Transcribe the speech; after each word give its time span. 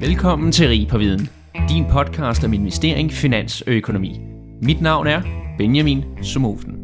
Velkommen 0.00 0.52
til 0.52 0.68
Rig 0.68 0.88
på 0.88 0.98
Viden, 0.98 1.28
din 1.68 1.84
podcast 1.90 2.44
om 2.44 2.52
investering, 2.52 3.12
finans 3.12 3.60
og 3.60 3.72
økonomi. 3.72 4.20
Mit 4.62 4.80
navn 4.80 5.06
er 5.06 5.22
Benjamin 5.58 6.04
Sumofen. 6.22 6.76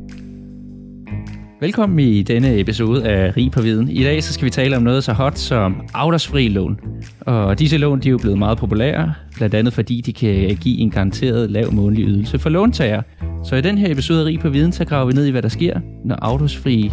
Velkommen 1.61 1.99
i 1.99 2.23
denne 2.23 2.61
episode 2.61 3.09
af 3.09 3.37
Rig 3.37 3.51
på 3.51 3.63
Viden. 3.63 3.89
I 3.89 4.03
dag 4.03 4.23
så 4.23 4.33
skal 4.33 4.45
vi 4.45 4.51
tale 4.51 4.77
om 4.77 4.83
noget 4.83 5.05
så 5.05 5.13
hot 5.13 5.39
som 5.39 5.89
afdragsfri 5.95 6.49
lån. 6.49 6.81
Og 7.21 7.59
disse 7.59 7.79
lån 7.79 8.01
de 8.01 8.09
er 8.09 8.11
jo 8.11 8.19
blevet 8.19 8.39
meget 8.39 8.59
populære, 8.59 9.15
blandt 9.37 9.55
andet 9.55 9.73
fordi 9.73 10.01
de 10.01 10.13
kan 10.13 10.57
give 10.61 10.79
en 10.79 10.91
garanteret 10.91 11.51
lav 11.51 11.73
månedlig 11.73 12.07
ydelse 12.07 12.39
for 12.39 12.49
låntager. 12.49 13.03
Så 13.45 13.57
i 13.57 13.61
den 13.61 13.79
her 13.79 13.93
episode 13.93 14.21
af 14.21 14.25
Rig 14.25 14.41
på 14.41 14.49
Viden, 14.49 14.73
så 14.73 14.85
graver 14.85 15.07
vi 15.07 15.13
ned 15.13 15.27
i, 15.27 15.31
hvad 15.31 15.43
der 15.43 15.49
sker, 15.49 15.81
når 16.05 16.15
afdragsfri 16.15 16.93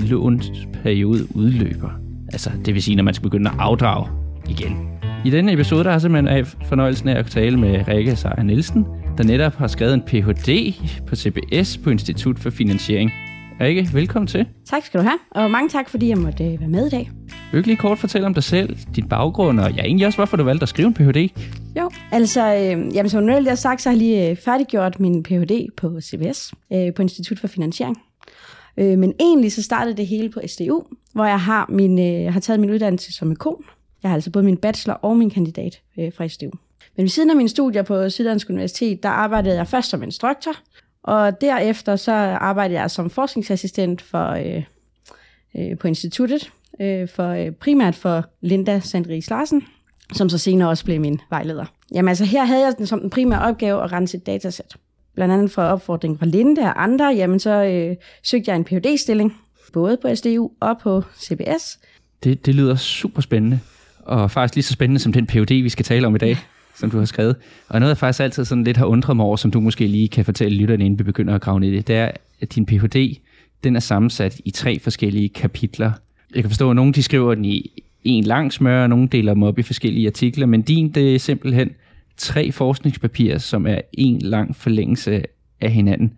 lånsperiode 0.00 1.36
udløber. 1.36 1.90
Altså, 2.32 2.50
det 2.64 2.74
vil 2.74 2.82
sige, 2.82 2.96
når 2.96 3.04
man 3.04 3.14
skal 3.14 3.22
begynde 3.22 3.50
at 3.50 3.56
afdrage 3.58 4.08
igen. 4.48 4.76
I 5.28 5.30
denne 5.30 5.52
episode, 5.52 5.84
der 5.84 5.90
har 5.90 5.94
jeg 5.94 6.00
simpelthen 6.00 6.38
af 6.38 6.46
fornøjelsen 6.68 7.08
af 7.08 7.18
at 7.18 7.26
tale 7.26 7.56
med 7.56 7.88
Rikke 7.88 8.16
Seier 8.16 8.42
Nielsen, 8.42 8.86
der 9.18 9.24
netop 9.24 9.54
har 9.54 9.66
skrevet 9.66 9.94
en 9.94 10.02
Ph.D. 10.02 10.74
på 11.06 11.16
CBS 11.16 11.78
på 11.78 11.90
Institut 11.90 12.38
for 12.38 12.50
Finansiering. 12.50 13.10
Rikke, 13.60 13.88
velkommen 13.92 14.26
til. 14.26 14.46
Tak 14.66 14.84
skal 14.84 15.00
du 15.00 15.04
have, 15.04 15.18
og 15.30 15.50
mange 15.50 15.68
tak, 15.68 15.88
fordi 15.88 16.08
jeg 16.08 16.18
måtte 16.18 16.44
øh, 16.44 16.60
være 16.60 16.68
med 16.68 16.86
i 16.86 16.90
dag. 16.90 17.10
Vil 17.52 17.64
lige 17.64 17.76
kort 17.76 17.98
fortælle 17.98 18.26
om 18.26 18.34
dig 18.34 18.42
selv, 18.42 18.76
din 18.96 19.08
baggrund, 19.08 19.60
og 19.60 19.72
ja, 19.72 19.82
egentlig 19.82 20.06
også, 20.06 20.18
hvorfor 20.18 20.36
du 20.36 20.44
valgte 20.44 20.62
at 20.62 20.68
skrive 20.68 20.88
en 20.88 20.94
Ph.D.? 20.94 21.30
Jo, 21.78 21.90
altså, 22.12 22.54
øh, 22.54 22.94
jamen, 22.94 23.10
som 23.10 23.28
jeg 23.28 23.44
har 23.48 23.54
sagt, 23.54 23.82
så 23.82 23.88
har 23.88 23.94
jeg 23.94 23.98
lige 23.98 24.30
øh, 24.30 24.36
færdiggjort 24.36 25.00
min 25.00 25.22
Ph.D. 25.22 25.66
på 25.76 26.00
CBS, 26.00 26.52
øh, 26.72 26.94
på 26.94 27.02
Institut 27.02 27.38
for 27.38 27.48
Finansiering. 27.48 27.96
Øh, 28.78 28.98
men 28.98 29.12
egentlig 29.20 29.52
så 29.52 29.62
startede 29.62 29.96
det 29.96 30.06
hele 30.06 30.30
på 30.30 30.40
SDU, 30.46 30.82
hvor 31.12 31.24
jeg 31.24 31.40
har, 31.40 31.66
min, 31.68 31.98
øh, 31.98 32.32
har 32.32 32.40
taget 32.40 32.60
min 32.60 32.70
uddannelse 32.70 33.12
som 33.12 33.30
økon. 33.30 33.64
Jeg 34.02 34.10
har 34.10 34.14
altså 34.14 34.30
både 34.30 34.44
min 34.44 34.56
bachelor 34.56 34.94
og 34.94 35.16
min 35.16 35.30
kandidat 35.30 35.80
øh, 35.98 36.12
fra 36.12 36.28
SDU. 36.28 36.50
Men 36.96 37.02
ved 37.02 37.08
siden 37.08 37.30
af 37.30 37.36
mine 37.36 37.48
studier 37.48 37.82
på 37.82 38.10
Syddansk 38.10 38.50
Universitet, 38.50 39.02
der 39.02 39.08
arbejdede 39.08 39.56
jeg 39.56 39.68
først 39.68 39.90
som 39.90 40.02
instruktor, 40.02 40.52
og 41.02 41.40
derefter 41.40 41.96
så 41.96 42.12
arbejdede 42.12 42.80
jeg 42.80 42.90
som 42.90 43.10
forskningsassistent 43.10 44.02
for, 44.02 44.28
øh, 44.30 44.62
øh, 45.56 45.78
på 45.78 45.88
instituttet, 45.88 46.52
øh, 46.80 47.08
for, 47.08 47.28
øh, 47.28 47.52
primært 47.52 47.94
for 47.94 48.24
Linda 48.40 48.80
Sandris 48.80 49.30
Larsen, 49.30 49.62
som 50.12 50.28
så 50.28 50.38
senere 50.38 50.68
også 50.68 50.84
blev 50.84 51.00
min 51.00 51.20
vejleder. 51.30 51.64
Jamen 51.94 52.08
altså 52.08 52.24
her 52.24 52.44
havde 52.44 52.64
jeg 52.64 52.74
den, 52.78 52.86
som 52.86 53.00
den 53.00 53.10
primære 53.10 53.42
opgave 53.42 53.84
at 53.84 53.92
rense 53.92 54.16
et 54.16 54.26
datasæt. 54.26 54.76
Blandt 55.14 55.34
andet 55.34 55.50
for 55.50 55.62
opfordring 55.62 56.18
fra 56.18 56.26
Linda 56.26 56.62
og 56.62 56.82
andre, 56.82 57.06
jamen 57.06 57.38
så 57.38 57.64
øh, 57.64 57.96
søgte 58.22 58.50
jeg 58.50 58.56
en 58.56 58.64
phd 58.64 58.96
stilling 58.96 59.36
både 59.72 59.96
på 59.96 60.14
SDU 60.14 60.50
og 60.60 60.78
på 60.78 61.02
CBS. 61.20 61.78
Det, 62.24 62.46
det 62.46 62.54
lyder 62.54 62.76
super 62.76 63.22
spændende, 63.22 63.60
og 64.08 64.30
faktisk 64.30 64.54
lige 64.54 64.64
så 64.64 64.72
spændende 64.72 65.00
som 65.00 65.12
den 65.12 65.26
Ph.D., 65.26 65.62
vi 65.62 65.68
skal 65.68 65.84
tale 65.84 66.06
om 66.06 66.14
i 66.14 66.18
dag, 66.18 66.36
som 66.76 66.90
du 66.90 66.98
har 66.98 67.04
skrevet. 67.04 67.36
Og 67.68 67.80
noget, 67.80 67.90
jeg 67.90 67.98
faktisk 67.98 68.22
altid 68.22 68.44
sådan 68.44 68.64
lidt 68.64 68.76
har 68.76 68.84
undret 68.84 69.16
mig 69.16 69.26
over, 69.26 69.36
som 69.36 69.50
du 69.50 69.60
måske 69.60 69.86
lige 69.86 70.08
kan 70.08 70.24
fortælle 70.24 70.58
lytterne, 70.58 70.84
inden 70.84 70.98
vi 70.98 71.04
begynder 71.04 71.34
at 71.34 71.40
grave 71.40 71.60
ned 71.60 71.68
i 71.68 71.76
det, 71.76 71.88
det 71.88 71.96
er, 71.96 72.10
at 72.40 72.54
din 72.54 72.66
Ph.D., 72.66 73.16
den 73.64 73.76
er 73.76 73.80
sammensat 73.80 74.40
i 74.44 74.50
tre 74.50 74.78
forskellige 74.78 75.28
kapitler. 75.28 75.92
Jeg 76.34 76.42
kan 76.42 76.50
forstå, 76.50 76.70
at 76.70 76.76
nogle 76.76 76.92
de 76.92 77.02
skriver 77.02 77.34
den 77.34 77.44
i 77.44 77.82
en 78.04 78.24
lang 78.24 78.52
smør, 78.52 78.82
og 78.82 78.88
nogle 78.88 79.08
deler 79.08 79.34
dem 79.34 79.42
op 79.42 79.58
i 79.58 79.62
forskellige 79.62 80.06
artikler, 80.06 80.46
men 80.46 80.62
din, 80.62 80.90
det 80.92 81.14
er 81.14 81.18
simpelthen 81.18 81.70
tre 82.16 82.52
forskningspapirer, 82.52 83.38
som 83.38 83.66
er 83.66 83.80
en 83.92 84.18
lang 84.18 84.56
forlængelse 84.56 85.22
af 85.60 85.70
hinanden. 85.70 86.12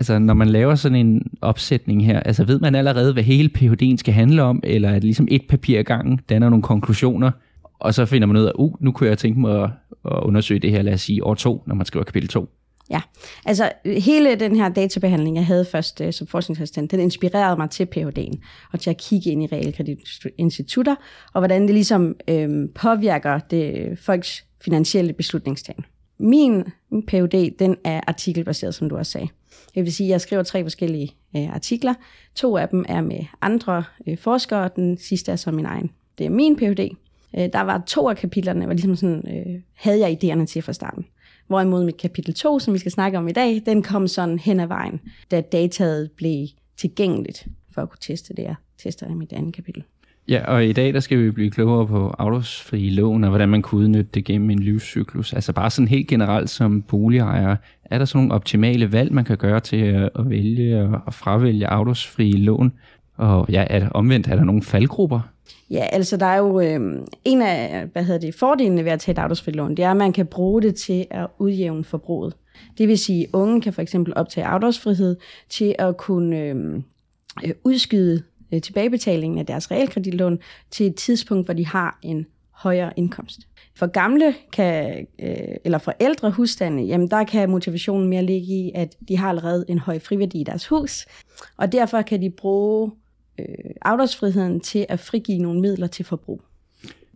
Altså, 0.00 0.18
når 0.18 0.34
man 0.34 0.48
laver 0.48 0.74
sådan 0.74 1.06
en 1.06 1.22
opsætning 1.40 2.06
her, 2.06 2.20
altså 2.20 2.44
ved 2.44 2.58
man 2.58 2.74
allerede, 2.74 3.12
hvad 3.12 3.22
hele 3.22 3.50
PhD'en 3.58 3.96
skal 3.96 4.14
handle 4.14 4.42
om, 4.42 4.60
eller 4.64 4.88
er 4.88 4.94
det 4.94 5.04
ligesom 5.04 5.28
et 5.30 5.42
papir 5.48 5.78
ad 5.78 5.84
gangen, 5.84 6.20
danner 6.28 6.48
nogle 6.48 6.62
konklusioner, 6.62 7.30
og 7.78 7.94
så 7.94 8.06
finder 8.06 8.26
man 8.26 8.36
ud 8.36 8.44
af, 8.44 8.52
uh, 8.54 8.84
nu 8.84 8.92
kunne 8.92 9.08
jeg 9.08 9.18
tænke 9.18 9.40
mig 9.40 9.62
at, 9.62 9.70
at 10.04 10.20
undersøge 10.22 10.60
det 10.60 10.70
her, 10.70 10.82
lad 10.82 10.94
os 10.94 11.00
sige, 11.00 11.24
år 11.24 11.34
to, 11.34 11.62
når 11.66 11.74
man 11.74 11.86
skriver 11.86 12.04
kapitel 12.04 12.28
2. 12.28 12.48
Ja, 12.90 13.00
altså 13.44 13.72
hele 13.84 14.34
den 14.34 14.56
her 14.56 14.68
databehandling, 14.68 15.36
jeg 15.36 15.46
havde 15.46 15.64
først 15.64 16.00
øh, 16.00 16.12
som 16.12 16.26
forskningsassistent, 16.26 16.90
den 16.90 17.00
inspirerede 17.00 17.56
mig 17.56 17.70
til 17.70 17.86
Ph.D.'en, 17.86 18.42
og 18.72 18.80
til 18.80 18.90
at 18.90 18.96
kigge 18.96 19.30
ind 19.30 19.42
i 19.42 19.46
realkreditinstitutter, 19.46 20.94
og 21.32 21.40
hvordan 21.40 21.62
det 21.62 21.70
ligesom 21.70 22.14
øh, 22.28 22.68
påvirker 22.74 23.38
det, 23.38 23.76
øh, 23.78 23.96
folks 23.96 24.44
finansielle 24.64 25.12
beslutningstagen. 25.12 25.84
Min 26.18 26.64
Ph.D. 27.06 27.58
den 27.58 27.76
er 27.84 28.00
artikelbaseret, 28.06 28.74
som 28.74 28.88
du 28.88 28.96
også 28.96 29.12
sagde. 29.12 29.28
Det 29.74 29.84
vil 29.84 29.92
sige, 29.92 30.06
at 30.06 30.10
jeg 30.10 30.20
skriver 30.20 30.42
tre 30.42 30.62
forskellige 30.62 31.14
øh, 31.36 31.54
artikler. 31.54 31.94
To 32.34 32.56
af 32.56 32.68
dem 32.68 32.84
er 32.88 33.00
med 33.00 33.24
andre 33.40 33.84
øh, 34.06 34.18
forskere, 34.18 34.62
og 34.62 34.76
den 34.76 34.98
sidste 34.98 35.32
er 35.32 35.36
så 35.36 35.50
min 35.50 35.66
egen. 35.66 35.90
Det 36.18 36.26
er 36.26 36.30
min 36.30 36.56
Ph.D. 36.56 36.96
Øh, 37.38 37.48
der 37.52 37.60
var 37.60 37.82
to 37.86 38.08
af 38.08 38.16
kapitlerne, 38.16 38.64
hvor 38.64 38.74
ligesom 38.74 38.96
sådan, 38.96 39.24
øh, 39.28 39.60
havde 39.74 40.00
jeg 40.00 40.18
idéerne 40.24 40.44
til 40.44 40.62
fra 40.62 40.72
starten. 40.72 41.06
Hvorimod 41.46 41.84
mit 41.84 41.96
kapitel 41.96 42.34
2, 42.34 42.58
som 42.58 42.74
vi 42.74 42.78
skal 42.78 42.92
snakke 42.92 43.18
om 43.18 43.28
i 43.28 43.32
dag, 43.32 43.62
den 43.66 43.82
kom 43.82 44.08
sådan 44.08 44.38
hen 44.38 44.60
ad 44.60 44.66
vejen, 44.66 45.00
da 45.30 45.40
dataet 45.40 46.10
blev 46.10 46.46
tilgængeligt 46.76 47.46
for 47.70 47.82
at 47.82 47.88
kunne 47.88 47.98
teste 48.00 48.34
det, 48.34 48.42
jeg 48.42 48.54
tester 48.78 49.06
i 49.10 49.14
mit 49.14 49.32
andet 49.32 49.54
kapitel. 49.54 49.84
Ja, 50.28 50.44
og 50.46 50.66
i 50.66 50.72
dag 50.72 50.94
der 50.94 51.00
skal 51.00 51.18
vi 51.18 51.30
blive 51.30 51.50
klogere 51.50 51.86
på 51.86 52.14
afdragsfri 52.18 52.90
lån, 52.90 53.24
og 53.24 53.30
hvordan 53.30 53.48
man 53.48 53.62
kunne 53.62 53.80
udnytte 53.80 54.10
det 54.14 54.24
gennem 54.24 54.50
en 54.50 54.58
livscyklus. 54.58 55.32
Altså 55.32 55.52
bare 55.52 55.70
sådan 55.70 55.88
helt 55.88 56.08
generelt 56.08 56.50
som 56.50 56.82
boligejer, 56.82 57.56
er 57.84 57.98
der 57.98 58.04
sådan 58.04 58.18
nogle 58.18 58.34
optimale 58.34 58.92
valg, 58.92 59.12
man 59.12 59.24
kan 59.24 59.36
gøre 59.36 59.60
til 59.60 59.76
at, 59.76 60.10
vælge 60.16 60.88
og 61.06 61.14
fravælge 61.14 61.66
afdragsfri 61.66 62.32
lån? 62.32 62.72
Og 63.16 63.46
ja, 63.50 63.64
er 63.70 63.78
der, 63.78 63.88
omvendt, 63.88 64.28
er 64.28 64.36
der 64.36 64.44
nogle 64.44 64.62
faldgrupper? 64.62 65.20
Ja, 65.70 65.86
altså 65.92 66.16
der 66.16 66.26
er 66.26 66.38
jo 66.38 66.60
øh, 66.60 66.80
en 67.24 67.42
af 67.42 67.86
hvad 67.92 68.04
hedder 68.04 68.20
det, 68.20 68.34
fordelene 68.34 68.84
ved 68.84 68.92
at 68.92 69.00
tage 69.00 69.12
et 69.12 69.18
afdragsfrit 69.18 69.56
lån, 69.56 69.74
det 69.74 69.84
er, 69.84 69.90
at 69.90 69.96
man 69.96 70.12
kan 70.12 70.26
bruge 70.26 70.62
det 70.62 70.74
til 70.74 71.06
at 71.10 71.26
udjævne 71.38 71.84
forbruget. 71.84 72.34
Det 72.78 72.88
vil 72.88 72.98
sige, 72.98 73.22
at 73.22 73.30
unge 73.32 73.60
kan 73.60 73.72
for 73.72 73.82
eksempel 73.82 74.12
optage 74.16 74.46
afdragsfrihed 74.46 75.16
til 75.48 75.74
at 75.78 75.96
kunne 75.96 76.38
øh, 76.38 76.56
øh 77.44 77.50
udskyde 77.64 78.22
øh, 78.52 78.62
tilbagebetalingen 78.62 79.38
af 79.38 79.46
deres 79.46 79.70
realkreditlån 79.70 80.38
til 80.70 80.86
et 80.86 80.94
tidspunkt, 80.94 81.46
hvor 81.46 81.54
de 81.54 81.66
har 81.66 81.98
en 82.02 82.26
højere 82.50 82.92
indkomst. 82.96 83.40
For 83.76 83.86
gamle 83.86 84.34
kan, 84.52 85.06
øh, 85.18 85.34
eller 85.64 85.78
for 85.78 85.94
ældre 86.00 86.30
husstande, 86.30 86.82
jamen 86.82 87.10
der 87.10 87.24
kan 87.24 87.50
motivationen 87.50 88.08
mere 88.08 88.22
ligge 88.22 88.46
i, 88.46 88.72
at 88.74 88.96
de 89.08 89.16
har 89.16 89.28
allerede 89.28 89.64
en 89.68 89.78
høj 89.78 89.98
friværdi 89.98 90.40
i 90.40 90.44
deres 90.44 90.66
hus, 90.66 91.06
og 91.56 91.72
derfor 91.72 92.02
kan 92.02 92.22
de 92.22 92.30
bruge 92.30 92.92
øh, 93.38 93.46
afdragsfriheden 93.82 94.60
til 94.60 94.86
at 94.88 95.00
frigive 95.00 95.38
nogle 95.38 95.60
midler 95.60 95.86
til 95.86 96.04
forbrug. 96.04 96.42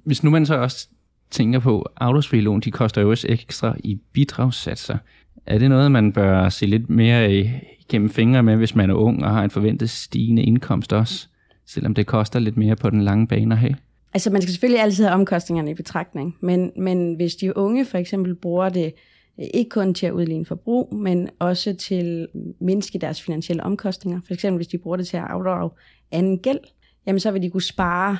Hvis 0.05 0.23
nu 0.23 0.31
man 0.31 0.47
så 0.47 0.55
også 0.55 0.89
tænker 1.31 1.59
på, 1.59 1.81
at 1.81 1.93
afdragsfri 2.01 2.41
lån, 2.41 2.61
de 2.61 2.71
koster 2.71 3.01
jo 3.01 3.11
også 3.11 3.27
ekstra 3.31 3.77
i 3.85 3.95
bidragssatser. 4.13 4.99
Er 5.47 5.59
det 5.59 5.69
noget, 5.69 5.93
man 5.93 6.13
bør 6.13 6.49
se 6.49 6.67
lidt 6.67 6.91
mere 6.91 7.51
gennem 7.89 8.11
fingre 8.11 8.43
med, 8.43 8.57
hvis 8.57 8.75
man 8.75 8.91
er 8.91 8.95
ung 8.95 9.25
og 9.25 9.31
har 9.31 9.45
en 9.45 9.51
forventet 9.51 9.91
stigende 9.91 10.43
indkomst 10.43 10.93
også, 10.93 11.29
selvom 11.67 11.95
det 11.95 12.07
koster 12.07 12.39
lidt 12.39 12.57
mere 12.57 12.77
på 12.77 12.91
den 12.91 13.03
lange 13.03 13.27
bane 13.27 13.55
at 13.55 13.59
have? 13.59 13.77
Altså 14.15 14.31
man 14.31 14.43
skal 14.43 14.53
selvfølgelig 14.53 14.83
altid 14.83 15.05
have 15.05 15.15
omkostningerne 15.15 15.71
i 15.71 15.75
betragtning, 15.75 16.37
men, 16.41 16.71
men 16.77 17.15
hvis 17.15 17.35
de 17.35 17.57
unge 17.57 17.85
for 17.85 17.99
eksempel 17.99 18.35
bruger 18.35 18.69
det 18.69 18.93
øh, 19.41 19.47
ikke 19.55 19.69
kun 19.69 19.95
til 19.95 20.07
at 20.07 20.13
udligne 20.13 20.45
forbrug, 20.45 20.95
men 20.95 21.29
også 21.39 21.75
til 21.75 22.29
at 22.35 22.41
mindske 22.61 22.99
deres 22.99 23.23
finansielle 23.23 23.63
omkostninger. 23.63 24.21
For 24.27 24.35
eksempel 24.35 24.59
hvis 24.59 24.69
de 24.69 24.79
bruger 24.79 24.97
det 24.97 25.07
til 25.07 25.17
at 25.17 25.25
afdrage 25.29 25.71
anden 26.13 26.39
gæld, 26.39 26.59
jamen 27.07 27.21
så 27.21 27.31
vil 27.31 27.43
de 27.43 27.51
kunne 27.51 27.63
spare 27.63 28.19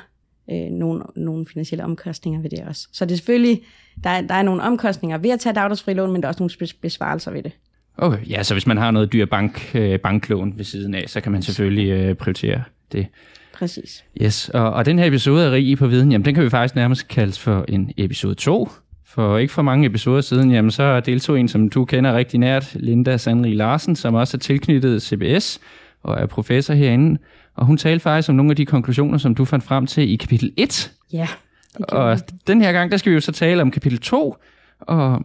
øh, 0.51 0.71
nogle, 0.71 1.03
nogle 1.15 1.45
finansielle 1.45 1.83
omkostninger 1.83 2.41
ved 2.41 2.49
det 2.49 2.59
også. 2.67 2.87
Så 2.91 3.05
det 3.05 3.11
er 3.11 3.15
selvfølgelig, 3.15 3.61
der 4.03 4.09
er, 4.09 4.21
der 4.21 4.33
er 4.33 4.43
nogle 4.43 4.61
omkostninger 4.61 5.17
ved 5.17 5.29
at 5.29 5.39
tage 5.39 5.51
et 5.51 5.57
afdragsfri 5.57 5.93
lån, 5.93 6.11
men 6.11 6.21
der 6.21 6.27
er 6.27 6.29
også 6.29 6.43
nogle 6.43 6.73
besvarelser 6.81 7.31
ved 7.31 7.43
det. 7.43 7.51
Okay, 7.97 8.29
ja, 8.29 8.43
så 8.43 8.53
hvis 8.53 8.67
man 8.67 8.77
har 8.77 8.91
noget 8.91 9.13
dyr 9.13 9.25
bank, 9.25 9.71
øh, 9.75 9.99
banklån 9.99 10.53
ved 10.57 10.65
siden 10.65 10.95
af, 10.95 11.03
så 11.07 11.21
kan 11.21 11.31
man 11.31 11.41
selvfølgelig 11.41 11.89
øh, 11.89 12.15
prioritere 12.15 12.63
det. 12.91 13.07
Præcis. 13.53 14.03
Yes, 14.21 14.49
og, 14.49 14.73
og 14.73 14.85
den 14.85 14.99
her 14.99 15.05
episode 15.05 15.45
af 15.45 15.51
Rig 15.51 15.77
på 15.77 15.87
Viden, 15.87 16.11
jamen 16.11 16.25
den 16.25 16.35
kan 16.35 16.43
vi 16.43 16.49
faktisk 16.49 16.75
nærmest 16.75 17.07
kalde 17.07 17.33
for 17.33 17.65
en 17.67 17.91
episode 17.97 18.35
2. 18.35 18.69
For 19.05 19.37
ikke 19.37 19.53
for 19.53 19.61
mange 19.61 19.85
episoder 19.85 20.21
siden, 20.21 20.51
jamen 20.51 20.71
så 20.71 20.99
deltog 20.99 21.39
en, 21.39 21.47
som 21.47 21.69
du 21.69 21.85
kender 21.85 22.15
rigtig 22.15 22.39
nært, 22.39 22.75
Linda 22.75 23.17
Sandri 23.17 23.53
Larsen, 23.53 23.95
som 23.95 24.13
også 24.13 24.37
er 24.37 24.39
tilknyttet 24.39 25.01
CBS 25.01 25.59
og 26.03 26.21
er 26.21 26.25
professor 26.25 26.73
herinde. 26.73 27.19
Og 27.55 27.65
hun 27.65 27.77
talte 27.77 27.99
faktisk 27.99 28.29
om 28.29 28.35
nogle 28.35 28.51
af 28.51 28.55
de 28.55 28.65
konklusioner, 28.65 29.17
som 29.17 29.35
du 29.35 29.45
fandt 29.45 29.65
frem 29.65 29.85
til 29.85 30.09
i 30.09 30.15
kapitel 30.15 30.51
1. 30.57 30.91
Ja. 31.13 31.27
Og 31.79 32.19
den 32.47 32.61
her 32.61 32.71
gang, 32.71 32.91
der 32.91 32.97
skal 32.97 33.09
vi 33.09 33.13
jo 33.13 33.21
så 33.21 33.31
tale 33.31 33.61
om 33.61 33.71
kapitel 33.71 33.99
2. 33.99 34.35
Og 34.79 35.21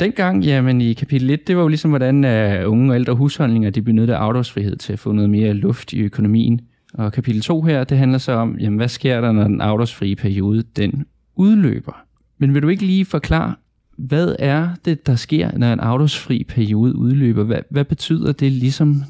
dengang, 0.00 0.44
jamen 0.44 0.80
i 0.80 0.92
kapitel 0.92 1.30
1, 1.30 1.46
det 1.46 1.56
var 1.56 1.62
jo 1.62 1.68
ligesom, 1.68 1.90
hvordan 1.90 2.24
uh, 2.24 2.72
unge 2.72 2.92
og 2.92 2.96
ældre 2.96 3.14
husholdninger, 3.14 3.70
de 3.70 3.82
benyttede 3.82 4.18
afdragsfrihed 4.18 4.76
til 4.76 4.92
at 4.92 4.98
få 4.98 5.12
noget 5.12 5.30
mere 5.30 5.52
luft 5.52 5.92
i 5.92 6.00
økonomien. 6.00 6.60
Og 6.94 7.12
kapitel 7.12 7.42
2 7.42 7.62
her, 7.62 7.84
det 7.84 7.98
handler 7.98 8.18
så 8.18 8.32
om, 8.32 8.58
jamen, 8.58 8.76
hvad 8.76 8.88
sker 8.88 9.20
der, 9.20 9.32
når 9.32 9.44
den 9.44 9.60
afdragsfrie 9.60 10.16
periode, 10.16 10.62
den 10.76 11.06
udløber? 11.36 12.02
Men 12.38 12.54
vil 12.54 12.62
du 12.62 12.68
ikke 12.68 12.86
lige 12.86 13.04
forklare, 13.04 13.54
hvad 13.98 14.36
er 14.38 14.68
det, 14.84 15.06
der 15.06 15.16
sker, 15.16 15.58
når 15.58 15.72
en 15.72 15.80
afdragsfri 15.80 16.44
periode 16.48 16.96
udløber? 16.96 17.44
Hvad, 17.44 17.60
hvad 17.70 17.84
betyder 17.84 18.32
det 18.32 18.52
ligesom 18.52 19.02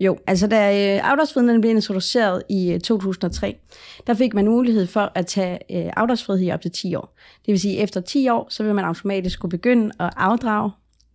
jo, 0.00 0.18
altså 0.26 0.46
da 0.46 0.94
øh, 0.96 1.10
afdragsfriheden 1.10 1.60
blev 1.60 1.70
introduceret 1.70 2.42
i 2.48 2.72
øh, 2.72 2.80
2003, 2.80 3.56
der 4.06 4.14
fik 4.14 4.34
man 4.34 4.44
mulighed 4.44 4.86
for 4.86 5.12
at 5.14 5.26
tage 5.26 5.54
øh, 5.54 5.92
afdragsfrihed 5.96 6.46
i 6.46 6.50
op 6.50 6.60
til 6.60 6.70
10 6.70 6.94
år. 6.94 7.16
Det 7.46 7.52
vil 7.52 7.60
sige, 7.60 7.76
at 7.76 7.82
efter 7.82 8.00
10 8.00 8.28
år, 8.28 8.46
så 8.50 8.62
vil 8.62 8.74
man 8.74 8.84
automatisk 8.84 9.40
kunne 9.40 9.50
begynde 9.50 9.90
at 9.98 10.10
afdrage 10.16 10.70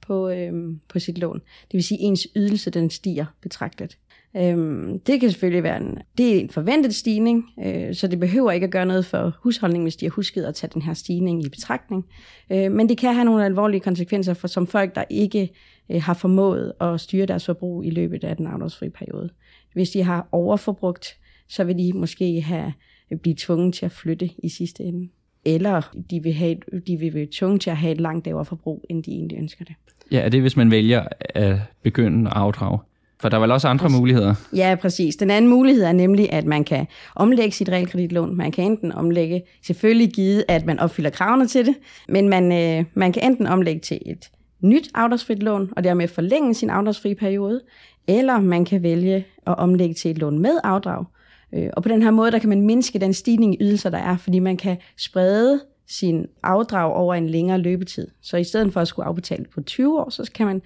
på, 0.07 0.29
øh, 0.29 0.53
på 0.89 0.99
sit 0.99 1.17
lån. 1.17 1.39
Det 1.39 1.73
vil 1.73 1.83
sige, 1.83 1.97
at 1.97 2.03
ens 2.03 2.27
ydelse 2.35 2.69
den 2.69 2.89
stiger 2.89 3.25
betragteligt. 3.41 3.97
Øhm, 4.37 4.99
det 4.99 5.19
kan 5.19 5.29
selvfølgelig 5.29 5.63
være 5.63 5.77
en, 5.77 5.97
det 6.17 6.35
er 6.35 6.39
en 6.39 6.49
forventet 6.49 6.95
stigning, 6.95 7.45
øh, 7.65 7.95
så 7.95 8.07
det 8.07 8.19
behøver 8.19 8.51
ikke 8.51 8.63
at 8.63 8.71
gøre 8.71 8.85
noget 8.85 9.05
for 9.05 9.37
husholdningen, 9.43 9.85
hvis 9.85 9.95
de 9.95 10.05
har 10.05 10.11
husket 10.11 10.43
at 10.43 10.55
tage 10.55 10.71
den 10.73 10.81
her 10.81 10.93
stigning 10.93 11.45
i 11.45 11.49
betragtning. 11.49 12.05
Øh, 12.51 12.71
men 12.71 12.89
det 12.89 12.97
kan 12.97 13.13
have 13.13 13.25
nogle 13.25 13.45
alvorlige 13.45 13.79
konsekvenser 13.79 14.33
for 14.33 14.47
som 14.47 14.67
folk, 14.67 14.95
der 14.95 15.03
ikke 15.09 15.49
øh, 15.89 16.01
har 16.01 16.13
formået 16.13 16.73
at 16.81 16.99
styre 16.99 17.25
deres 17.25 17.45
forbrug 17.45 17.85
i 17.85 17.89
løbet 17.89 18.23
af 18.23 18.37
den 18.37 18.47
afdragsfri 18.47 18.89
periode. 18.89 19.29
Hvis 19.73 19.89
de 19.89 20.03
har 20.03 20.27
overforbrugt, 20.31 21.17
så 21.47 21.63
vil 21.63 21.77
de 21.77 21.93
måske 21.93 22.41
have 22.41 22.73
øh, 23.11 23.17
blive 23.19 23.35
tvunget 23.39 23.73
til 23.73 23.85
at 23.85 23.91
flytte 23.91 24.29
i 24.37 24.49
sidste 24.49 24.83
ende. 24.83 25.09
Eller 25.45 25.95
de 26.09 26.23
vil, 26.23 26.33
have, 26.33 26.55
de 26.87 26.97
vil 26.97 27.11
blive 27.11 27.27
tvunget 27.31 27.61
til 27.61 27.69
at 27.69 27.77
have 27.77 27.91
et 27.91 28.01
langt 28.01 28.25
lavere 28.25 28.45
forbrug, 28.45 28.85
end 28.89 29.03
de 29.03 29.11
egentlig 29.11 29.37
ønsker 29.37 29.65
det. 29.65 29.75
Ja, 30.11 30.29
det 30.29 30.41
hvis 30.41 30.57
man 30.57 30.71
vælger 30.71 31.07
at 31.19 31.57
begynde 31.83 32.29
at 32.29 32.37
afdrage. 32.37 32.79
For 33.19 33.29
der 33.29 33.37
er 33.37 33.41
vel 33.41 33.51
også 33.51 33.67
andre 33.67 33.83
præcis. 33.83 33.99
muligheder? 33.99 34.35
Ja, 34.55 34.75
præcis. 34.81 35.15
Den 35.15 35.31
anden 35.31 35.49
mulighed 35.49 35.83
er 35.83 35.91
nemlig, 35.91 36.33
at 36.33 36.45
man 36.45 36.63
kan 36.63 36.87
omlægge 37.15 37.51
sit 37.51 37.69
realkreditlån. 37.69 38.35
Man 38.35 38.51
kan 38.51 38.63
enten 38.63 38.91
omlægge, 38.91 39.43
selvfølgelig 39.65 40.09
givet, 40.13 40.43
at 40.47 40.65
man 40.65 40.79
opfylder 40.79 41.09
kravene 41.09 41.47
til 41.47 41.65
det, 41.65 41.75
men 42.09 42.29
man, 42.29 42.51
øh, 42.51 42.85
man 42.93 43.11
kan 43.11 43.23
enten 43.23 43.47
omlægge 43.47 43.81
til 43.81 43.99
et 44.05 44.29
nyt 44.61 44.89
afdragsfrit 44.95 45.43
lån, 45.43 45.69
og 45.75 45.83
dermed 45.83 46.07
forlænge 46.07 46.53
sin 46.53 46.69
afdragsfri 46.69 47.15
periode, 47.15 47.61
eller 48.07 48.39
man 48.39 48.65
kan 48.65 48.83
vælge 48.83 49.25
at 49.47 49.57
omlægge 49.57 49.93
til 49.93 50.11
et 50.11 50.17
lån 50.17 50.39
med 50.39 50.59
afdrag. 50.63 51.05
Øh, 51.53 51.69
og 51.73 51.83
på 51.83 51.89
den 51.89 52.01
her 52.01 52.11
måde, 52.11 52.31
der 52.31 52.39
kan 52.39 52.49
man 52.49 52.61
mindske 52.61 52.99
den 52.99 53.13
stigning 53.13 53.53
i 53.53 53.57
ydelser, 53.61 53.89
der 53.89 53.97
er, 53.97 54.17
fordi 54.17 54.39
man 54.39 54.57
kan 54.57 54.77
sprede 54.97 55.61
sin 55.87 56.25
afdrag 56.43 56.93
over 56.93 57.15
en 57.15 57.29
længere 57.29 57.57
løbetid. 57.57 58.07
Så 58.21 58.37
i 58.37 58.43
stedet 58.43 58.73
for 58.73 58.81
at 58.81 58.87
skulle 58.87 59.05
afbetale 59.05 59.45
på 59.53 59.61
20 59.61 59.99
år, 59.99 60.09
så 60.09 60.31
kan 60.35 60.45
man 60.45 60.61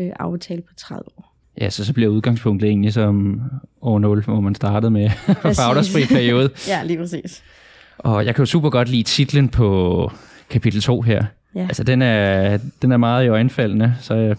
øh, 0.00 0.10
afbetale 0.20 0.62
på 0.62 0.74
30 0.76 1.02
år. 1.18 1.33
Ja, 1.60 1.70
så, 1.70 1.84
så 1.84 1.92
bliver 1.92 2.10
udgangspunktet 2.10 2.68
egentlig 2.68 2.92
som 2.92 3.40
år 3.82 3.98
0, 3.98 4.22
hvor 4.24 4.40
man 4.40 4.54
startede 4.54 4.90
med 4.90 5.10
afdragsfri 5.44 6.04
periode. 6.04 6.50
ja, 6.68 6.82
lige 6.84 6.98
præcis. 6.98 7.42
Og 7.98 8.26
jeg 8.26 8.34
kan 8.34 8.42
jo 8.42 8.46
super 8.46 8.70
godt 8.70 8.88
lide 8.88 9.02
titlen 9.02 9.48
på 9.48 10.10
kapitel 10.50 10.80
2 10.80 11.02
her. 11.02 11.24
Ja. 11.54 11.62
Altså, 11.62 11.84
den 11.84 12.02
er, 12.02 12.58
den 12.82 12.92
er 12.92 12.96
meget 12.96 13.24
i 13.24 13.28
øjenfaldende, 13.28 13.94
så 14.00 14.14
øh, 14.14 14.36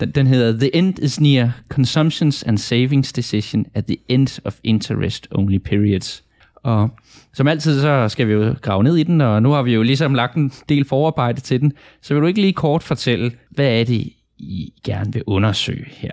den, 0.00 0.10
den 0.10 0.26
hedder 0.26 0.58
The 0.58 0.76
End 0.76 0.98
is 0.98 1.20
Near, 1.20 1.60
Consumptions 1.68 2.42
and 2.42 2.58
Savings 2.58 3.12
Decision 3.12 3.66
at 3.74 3.84
the 3.86 3.96
End 4.08 4.40
of 4.44 4.58
Interest 4.64 5.28
Only 5.30 5.58
Periods. 5.58 6.24
Og 6.56 6.90
som 7.34 7.48
altid, 7.48 7.80
så 7.80 8.08
skal 8.08 8.28
vi 8.28 8.32
jo 8.32 8.54
grave 8.62 8.84
ned 8.84 8.96
i 8.96 9.02
den, 9.02 9.20
og 9.20 9.42
nu 9.42 9.50
har 9.50 9.62
vi 9.62 9.74
jo 9.74 9.82
ligesom 9.82 10.14
lagt 10.14 10.36
en 10.36 10.52
del 10.68 10.84
forarbejde 10.84 11.40
til 11.40 11.60
den. 11.60 11.72
Så 12.02 12.14
vil 12.14 12.20
du 12.20 12.26
ikke 12.26 12.40
lige 12.40 12.52
kort 12.52 12.82
fortælle, 12.82 13.32
hvad 13.50 13.80
er 13.80 13.84
det, 13.84 14.12
I 14.38 14.72
gerne 14.84 15.12
vil 15.12 15.22
undersøge 15.26 15.86
her? 15.88 16.12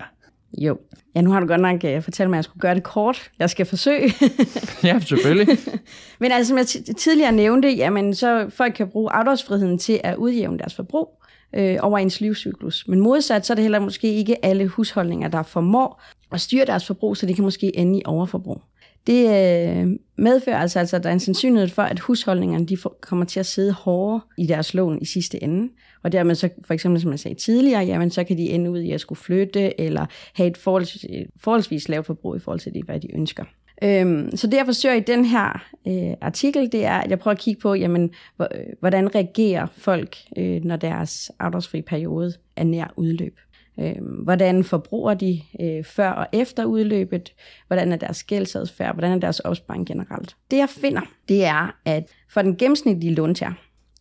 Jo. 0.58 0.78
Ja, 1.16 1.22
nu 1.22 1.32
har 1.32 1.40
du 1.40 1.48
godt 1.48 1.62
nok 1.62 1.84
uh, 1.84 2.04
fortalt 2.04 2.30
mig, 2.30 2.36
at 2.36 2.38
jeg 2.38 2.44
skulle 2.44 2.62
gøre 2.62 2.76
det 2.76 2.84
kort. 2.84 3.32
Jeg 3.40 3.50
skal 3.50 3.66
forsøge. 3.66 4.14
ja, 4.84 5.00
selvfølgelig. 5.00 5.58
Men 6.20 6.32
altså, 6.32 6.50
som 6.50 6.58
jeg 6.58 6.96
tidligere 6.98 7.32
nævnte, 7.32 7.70
jamen, 7.70 8.16
så 8.16 8.50
folk 8.50 8.74
kan 8.74 8.88
bruge 8.88 9.12
afdragsfriheden 9.12 9.78
til 9.78 10.02
at 10.04 10.16
udjævne 10.16 10.58
deres 10.58 10.76
forbrug 10.76 11.24
øh, 11.56 11.78
over 11.82 11.98
ens 11.98 12.22
livscyklus. 12.22 12.88
Men 12.88 13.00
modsat, 13.00 13.46
så 13.46 13.54
er 13.54 13.56
det 13.56 13.64
heller 13.64 13.80
måske 13.80 14.14
ikke 14.14 14.46
alle 14.46 14.68
husholdninger, 14.68 15.28
der 15.28 15.44
formår 15.44 16.02
at 16.32 16.42
styre 16.42 16.66
deres 16.66 16.88
forbrug, 16.88 17.18
så 17.18 17.26
de 17.26 17.34
kan 17.34 17.44
måske 17.44 17.78
ende 17.78 18.00
i 18.00 18.02
overforbrug. 18.06 18.62
Det 19.08 19.24
øh, 19.24 19.88
medfører 20.18 20.58
altså, 20.58 20.80
altså, 20.80 20.96
at 20.96 21.04
der 21.04 21.10
er 21.10 21.14
en 21.14 21.20
sandsynlighed 21.20 21.70
for, 21.70 21.82
at 21.82 22.00
husholdningerne 22.00 22.66
de 22.66 22.78
får, 22.78 22.98
kommer 23.02 23.26
til 23.26 23.40
at 23.40 23.46
sidde 23.46 23.72
hårdere 23.72 24.22
i 24.38 24.46
deres 24.46 24.74
lån 24.74 25.00
i 25.02 25.06
sidste 25.06 25.44
ende. 25.44 25.70
Og 26.06 26.12
dermed 26.12 26.36
så, 26.36 26.50
for 26.66 26.74
eksempel 26.74 27.02
som 27.02 27.12
jeg 27.12 27.20
sagde 27.20 27.36
tidligere, 27.36 27.84
jamen 27.84 28.12
så 28.12 28.24
kan 28.24 28.38
de 28.38 28.50
ende 28.50 28.72
ud 28.72 28.80
i 28.80 28.92
at 28.92 29.02
skulle 29.02 29.20
flytte, 29.20 29.82
eller 29.82 30.06
have 30.34 30.48
et 30.48 30.58
forholdsvis, 30.58 31.06
forholdsvis 31.38 31.90
lavt 31.90 32.06
forbrug 32.06 32.36
i 32.36 32.40
forhold 32.40 32.60
til 32.60 32.74
det, 32.74 32.86
hvad 32.86 33.00
de 33.00 33.16
ønsker. 33.16 33.44
Øhm, 33.84 34.38
så 34.38 34.48
det 34.48 34.58
jeg 34.58 34.66
forsøger 34.66 34.96
i 34.96 35.00
den 35.00 35.26
her 35.26 35.66
øh, 35.88 36.14
artikel, 36.22 36.72
det 36.72 36.86
er, 36.86 36.98
at 36.98 37.10
jeg 37.10 37.20
prøver 37.20 37.36
at 37.36 37.42
kigge 37.42 37.62
på, 37.62 37.74
jamen, 37.74 38.12
øh, 38.42 38.48
hvordan 38.80 39.16
reagerer 39.16 39.68
folk, 39.78 40.18
øh, 40.38 40.64
når 40.64 40.76
deres 40.76 41.32
afdragsfri 41.40 41.82
periode 41.82 42.34
er 42.56 42.64
nær 42.64 42.94
udløb. 42.96 43.40
Øhm, 43.80 44.06
hvordan 44.06 44.64
forbruger 44.64 45.14
de 45.14 45.42
øh, 45.62 45.84
før 45.84 46.10
og 46.10 46.28
efter 46.34 46.66
udløbet? 46.66 47.34
Hvordan 47.68 47.92
er 47.92 47.96
deres 47.96 48.24
gældsadfærd? 48.24 48.96
Hvordan 48.96 49.12
er 49.12 49.20
deres 49.20 49.40
opsparing 49.40 49.88
generelt? 49.88 50.36
Det 50.52 50.58
jeg 50.58 50.70
finder, 50.70 51.02
det 51.30 51.46
er, 51.46 51.76
at 51.86 52.04
for 52.30 52.42
den 52.42 52.56
gennemsnitlige 52.56 53.16
låntager, 53.16 53.54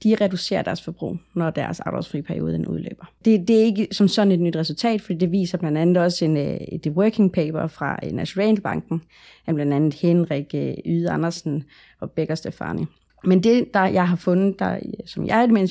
de 0.04 0.16
reducerer 0.20 0.62
deres 0.62 0.82
forbrug, 0.82 1.18
når 1.34 1.50
deres 1.50 1.80
afdragsfri 1.80 2.22
periode 2.22 2.52
den 2.52 2.66
udløber. 2.66 3.12
Det, 3.24 3.48
det 3.48 3.60
er 3.60 3.64
ikke 3.64 3.88
som 3.92 4.08
sådan 4.08 4.32
et 4.32 4.40
nyt 4.40 4.56
resultat, 4.56 5.00
for 5.00 5.12
det 5.12 5.32
viser 5.32 5.58
blandt 5.58 5.78
andet 5.78 5.96
også 5.96 6.24
en, 6.24 6.36
øh, 6.36 6.56
et 6.72 6.86
working 6.86 7.32
paper 7.32 7.66
fra 7.66 7.98
øh, 8.04 8.12
Nationalbanken, 8.12 9.02
af 9.46 9.54
blandt 9.54 9.72
andet 9.72 9.94
Henrik 9.94 10.54
øh, 10.54 10.74
Yde 10.86 11.10
Andersen 11.10 11.64
og 12.00 12.10
Becker 12.10 12.34
Stefani. 12.34 12.84
Men 13.24 13.42
det, 13.42 13.74
der 13.74 13.86
jeg 13.86 14.08
har 14.08 14.16
fundet, 14.16 14.58
der, 14.58 14.78
som 15.06 15.26
jeg 15.26 15.68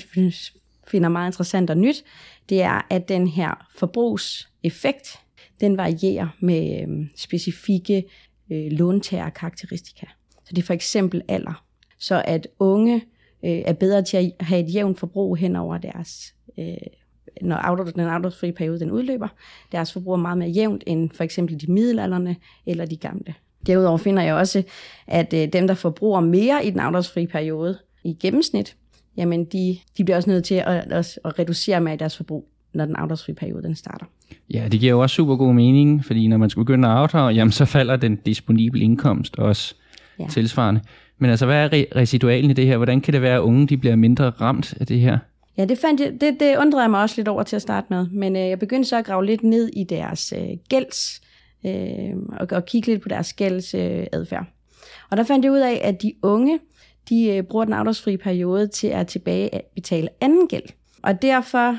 finder 0.88 1.10
meget 1.10 1.30
interessant 1.30 1.70
og 1.70 1.78
nyt, 1.78 2.04
det 2.50 2.62
er, 2.62 2.88
at 2.90 3.10
den 3.10 3.28
her 3.28 3.68
forbrugseffekt, 3.78 5.20
den 5.62 5.78
varierer 5.78 6.28
med 6.40 6.82
øh, 6.82 7.06
specifikke 7.16 8.04
øh, 8.52 8.72
låntagerkarakteristika. 8.72 10.06
Så 10.46 10.50
det 10.50 10.58
er 10.58 10.66
for 10.66 10.74
eksempel 10.74 11.22
alder. 11.28 11.64
Så 12.00 12.24
at 12.26 12.48
unge 12.60 13.02
øh, 13.46 13.62
er 13.66 13.74
bedre 13.74 14.02
til 14.02 14.18
at 14.18 14.46
have 14.46 14.62
et 14.68 14.76
jævnt 14.76 15.00
forbrug 15.00 15.38
hen 15.38 15.56
over 15.56 15.78
deres, 15.78 16.34
øh, 16.60 16.74
når 17.42 17.76
den 17.96 18.02
afdragsfri 18.02 18.52
periode 18.52 18.80
den 18.80 18.92
udløber. 18.92 19.28
Deres 19.72 19.94
forbrug 19.94 20.14
er 20.14 20.18
meget 20.18 20.38
mere 20.38 20.50
jævnt 20.50 20.84
end 20.88 21.10
for 21.14 21.24
eksempel 21.24 21.62
de 21.62 21.72
middelalderne 21.72 22.36
eller 22.66 22.86
de 22.86 22.98
gamle. 22.98 23.34
Derudover 23.68 23.98
finder 23.98 24.24
jeg 24.24 24.34
også, 24.36 24.64
at 25.08 25.34
øh, 25.34 25.48
dem, 25.54 25.68
der 25.68 25.74
forbruger 25.74 26.20
mere 26.20 26.66
i 26.66 26.70
den 26.70 26.80
afdragsfri 26.80 27.28
periode 27.28 27.78
i 28.04 28.14
gennemsnit, 28.14 28.76
jamen 29.18 29.46
de, 29.46 29.78
de 29.98 30.04
bliver 30.04 30.18
også 30.18 30.30
nødt 30.30 30.46
til 30.46 30.56
at, 30.56 30.92
at, 30.92 31.20
at 31.26 31.40
reducere 31.40 31.82
med 31.82 31.98
deres 31.98 32.18
forbrug, 32.18 32.48
når 32.74 32.86
den 32.86 32.96
afdragsfri 32.96 33.34
periode 33.34 33.64
den 33.64 33.76
starter. 33.76 34.06
Ja, 34.54 34.68
det 34.72 34.80
giver 34.80 34.92
jo 34.92 35.02
også 35.02 35.16
super 35.16 35.36
god 35.36 35.54
mening, 35.54 36.06
fordi 36.06 36.28
når 36.28 36.38
man 36.38 36.50
skal 36.50 36.62
begynde 36.62 36.88
at 36.88 36.94
afdrage, 36.94 37.34
jamen 37.34 37.52
så 37.52 37.66
falder 37.66 37.96
den 37.96 38.16
disponible 38.16 38.82
indkomst 38.82 39.36
også 39.36 39.76
ja. 40.20 40.28
tilsvarende. 40.30 40.82
Men 41.24 41.30
altså, 41.30 41.46
hvad 41.46 41.66
er 41.66 41.86
residualen 41.96 42.50
i 42.50 42.54
det 42.54 42.68
her? 42.68 42.78
Hvordan 42.78 43.02
kan 43.02 43.14
det 43.14 43.22
være, 43.22 43.36
at 43.36 43.40
unge 43.40 43.68
de 43.68 43.78
bliver 43.78 43.96
mindre 43.96 44.30
ramt 44.30 44.74
af 44.80 44.88
det 44.88 45.00
her? 45.00 45.18
Ja, 45.58 45.66
det, 45.66 45.78
fandt 45.78 46.02
jeg, 46.02 46.12
det, 46.22 46.40
det 46.40 46.58
undrede 46.58 46.82
jeg 46.82 46.92
mig 46.92 47.02
også 47.02 47.16
lidt 47.18 47.28
over 47.28 47.44
til 47.44 47.56
at 47.56 47.62
starte 47.62 47.88
med. 47.90 48.08
Men 48.12 48.36
øh, 48.36 48.50
jeg 48.50 48.60
begyndte 48.60 48.90
så 48.90 48.98
at 48.98 49.06
grave 49.06 49.26
lidt 49.26 49.44
ned 49.44 49.70
i 49.74 49.84
deres 49.84 50.34
øh, 50.38 50.48
gælds, 50.70 51.22
øh, 51.66 52.16
og, 52.40 52.48
og 52.52 52.66
kigge 52.66 52.88
lidt 52.88 53.02
på 53.02 53.10
deres 53.10 53.34
gældsadfærd. 53.34 54.42
Øh, 54.42 54.48
og 55.10 55.18
der 55.18 55.24
fandt 55.24 55.46
jeg 55.46 55.52
ud 55.52 55.60
af, 55.60 55.82
at 55.84 56.02
de 56.02 56.14
unge, 56.22 56.60
de 57.10 57.30
øh, 57.30 57.44
bruger 57.44 57.66
den 57.66 57.74
afdragsfri 57.74 58.18
periode 58.18 58.68
til 58.68 58.88
at 58.88 59.08
tilbage 59.08 59.50
betale 59.76 60.10
anden 60.22 60.48
gæld. 60.48 60.70
Og 61.02 61.22
derfor, 61.22 61.78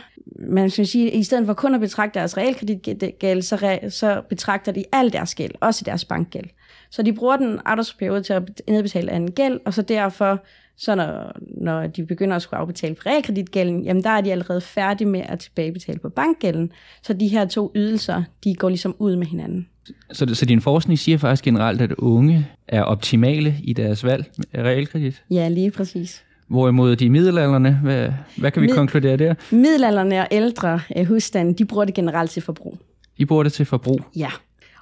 man 0.49 0.71
skal 0.71 0.87
sige, 0.87 1.11
i 1.11 1.23
stedet 1.23 1.47
for 1.47 1.55
kun 1.55 1.75
at 1.75 1.81
betragte 1.81 2.19
deres 2.19 2.37
realkreditgæld, 2.37 3.43
så, 3.43 3.57
re, 3.57 3.91
så 3.91 4.23
betragter 4.29 4.73
de 4.73 4.85
al 4.93 5.13
deres 5.13 5.35
gæld, 5.35 5.53
også 5.61 5.85
deres 5.85 6.05
bankgæld. 6.05 6.47
Så 6.91 7.03
de 7.03 7.13
bruger 7.13 7.37
den 7.37 7.59
afdragsperiode 7.65 8.23
til 8.23 8.33
at 8.33 8.63
nedbetale 8.69 9.11
anden 9.11 9.31
gæld, 9.31 9.61
og 9.67 9.75
så 9.75 9.83
derfor, 9.83 10.45
så 10.77 10.95
når, 10.95 11.33
når 11.57 11.87
de 11.87 12.07
begynder 12.07 12.37
at 12.37 12.43
skulle 12.43 12.61
afbetale 12.61 12.95
på 12.95 13.03
realkreditgælden, 13.07 13.85
jamen 13.85 14.03
der 14.03 14.11
er 14.11 14.21
de 14.21 14.33
allerede 14.33 14.61
færdige 14.61 15.09
med 15.09 15.23
at 15.29 15.39
tilbagebetale 15.39 15.99
på 15.99 16.09
bankgælden. 16.09 16.73
Så 17.03 17.13
de 17.13 17.29
her 17.29 17.45
to 17.45 17.73
ydelser, 17.75 18.23
de 18.45 18.55
går 18.55 18.69
ligesom 18.69 18.97
ud 18.99 19.17
med 19.17 19.27
hinanden. 19.27 19.69
Så, 20.13 20.35
så 20.35 20.47
din 20.47 20.61
forskning 20.61 20.99
siger 20.99 21.19
faktisk 21.19 21.45
generelt, 21.45 21.81
at 21.81 21.93
unge 21.93 22.47
er 22.69 22.83
optimale 22.83 23.55
i 23.63 23.73
deres 23.73 24.05
valg 24.05 24.31
af 24.53 24.63
realkredit? 24.63 25.23
Ja, 25.31 25.49
lige 25.49 25.71
præcis. 25.71 26.25
Hvorimod 26.49 26.97
de 26.97 27.11
middelalderne, 27.11 27.81
hvad, 27.83 28.13
hvad 28.37 28.51
kan 28.51 28.63
vi 28.63 28.67
Mid- 28.67 28.75
konkludere 28.75 29.17
der? 29.17 29.35
Middelalderne 29.51 30.21
og 30.21 30.29
ældre 30.31 30.81
uh, 30.97 31.07
husstande, 31.07 31.55
de 31.55 31.65
bruger 31.65 31.85
det 31.85 31.95
generelt 31.95 32.31
til 32.31 32.43
forbrug. 32.43 32.79
De 33.19 33.27
bruger 33.27 33.43
det 33.43 33.53
til 33.53 33.67
forbrug? 33.67 34.01
Ja. 34.17 34.31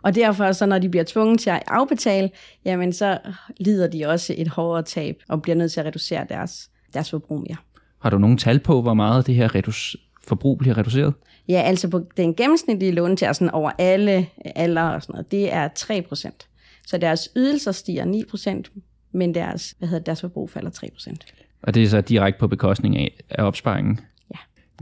Og 0.02 0.14
derfor, 0.14 0.52
så 0.52 0.66
når 0.66 0.78
de 0.78 0.88
bliver 0.88 1.04
tvunget 1.04 1.40
til 1.40 1.50
at 1.50 1.62
afbetale, 1.66 2.30
jamen 2.64 2.92
så 2.92 3.18
lider 3.60 3.86
de 3.86 4.06
også 4.06 4.34
et 4.38 4.48
hårdere 4.48 4.82
tab 4.82 5.22
og 5.28 5.42
bliver 5.42 5.56
nødt 5.56 5.72
til 5.72 5.80
at 5.80 5.86
reducere 5.86 6.26
deres, 6.28 6.70
deres 6.94 7.10
forbrug 7.10 7.40
mere. 7.40 7.56
Har 8.02 8.10
du 8.10 8.18
nogen 8.18 8.38
tal 8.38 8.58
på, 8.58 8.82
hvor 8.82 8.94
meget 8.94 9.26
det 9.26 9.34
her 9.34 9.48
redus- 9.54 9.96
forbrug 10.24 10.58
bliver 10.58 10.78
reduceret? 10.78 11.14
Ja, 11.48 11.62
altså 11.62 11.88
på 11.88 12.00
den 12.16 12.34
gennemsnitlige 12.34 12.92
låntager 12.92 13.32
sådan 13.32 13.50
over 13.50 13.70
alle 13.78 14.26
alder 14.54 14.82
og 14.82 15.02
sådan 15.02 15.12
noget, 15.12 15.30
det 15.30 15.52
er 15.52 15.68
3 15.74 16.02
procent. 16.02 16.48
Så 16.86 16.98
deres 16.98 17.28
ydelser 17.36 17.72
stiger 17.72 18.04
9 18.04 18.24
procent, 18.30 18.70
men 19.12 19.34
deres, 19.34 19.74
hvad 19.78 19.88
hedder, 19.88 20.04
deres 20.04 20.20
forbrug 20.20 20.50
falder 20.50 20.70
3 20.70 20.90
procent. 20.92 21.24
Og 21.62 21.74
det 21.74 21.82
er 21.82 21.88
så 21.88 22.00
direkte 22.00 22.40
på 22.40 22.48
bekostning 22.48 22.96
af, 22.96 23.16
af 23.30 23.44
opsparingen? 23.44 24.00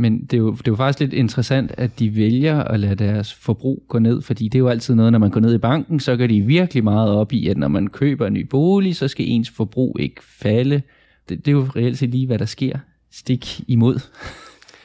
Men 0.01 0.25
det 0.25 0.33
er, 0.33 0.39
jo, 0.39 0.51
det 0.51 0.69
er 0.69 0.73
jo 0.73 0.77
faktisk 0.77 1.01
lidt 1.01 1.13
interessant, 1.13 1.73
at 1.77 1.99
de 1.99 2.17
vælger 2.17 2.63
at 2.65 2.81
lade 2.81 2.95
deres 2.95 3.35
forbrug 3.35 3.83
gå 3.89 3.99
ned, 3.99 4.23
fordi 4.23 4.45
det 4.45 4.55
er 4.55 4.59
jo 4.59 4.69
altid 4.69 4.95
noget, 4.95 5.13
når 5.13 5.19
man 5.19 5.31
går 5.31 5.41
ned 5.41 5.55
i 5.55 5.59
banken, 5.59 6.01
så 6.01 6.17
går 6.17 6.27
de 6.27 6.41
virkelig 6.41 6.85
meget 6.85 7.11
op 7.11 7.33
i, 7.33 7.49
at 7.49 7.57
når 7.57 7.69
man 7.69 7.87
køber 7.87 8.27
en 8.27 8.33
ny 8.33 8.47
bolig, 8.47 8.97
så 8.97 9.09
skal 9.09 9.29
ens 9.29 9.51
forbrug 9.51 9.97
ikke 10.01 10.21
falde. 10.25 10.83
Det, 11.29 11.47
det 11.47 11.49
er 11.49 11.53
jo 11.53 11.69
reelt 11.77 11.99
set 11.99 12.11
lige, 12.11 12.27
hvad 12.27 12.39
der 12.39 12.45
sker. 12.45 12.79
Stik 13.13 13.61
imod 13.69 14.01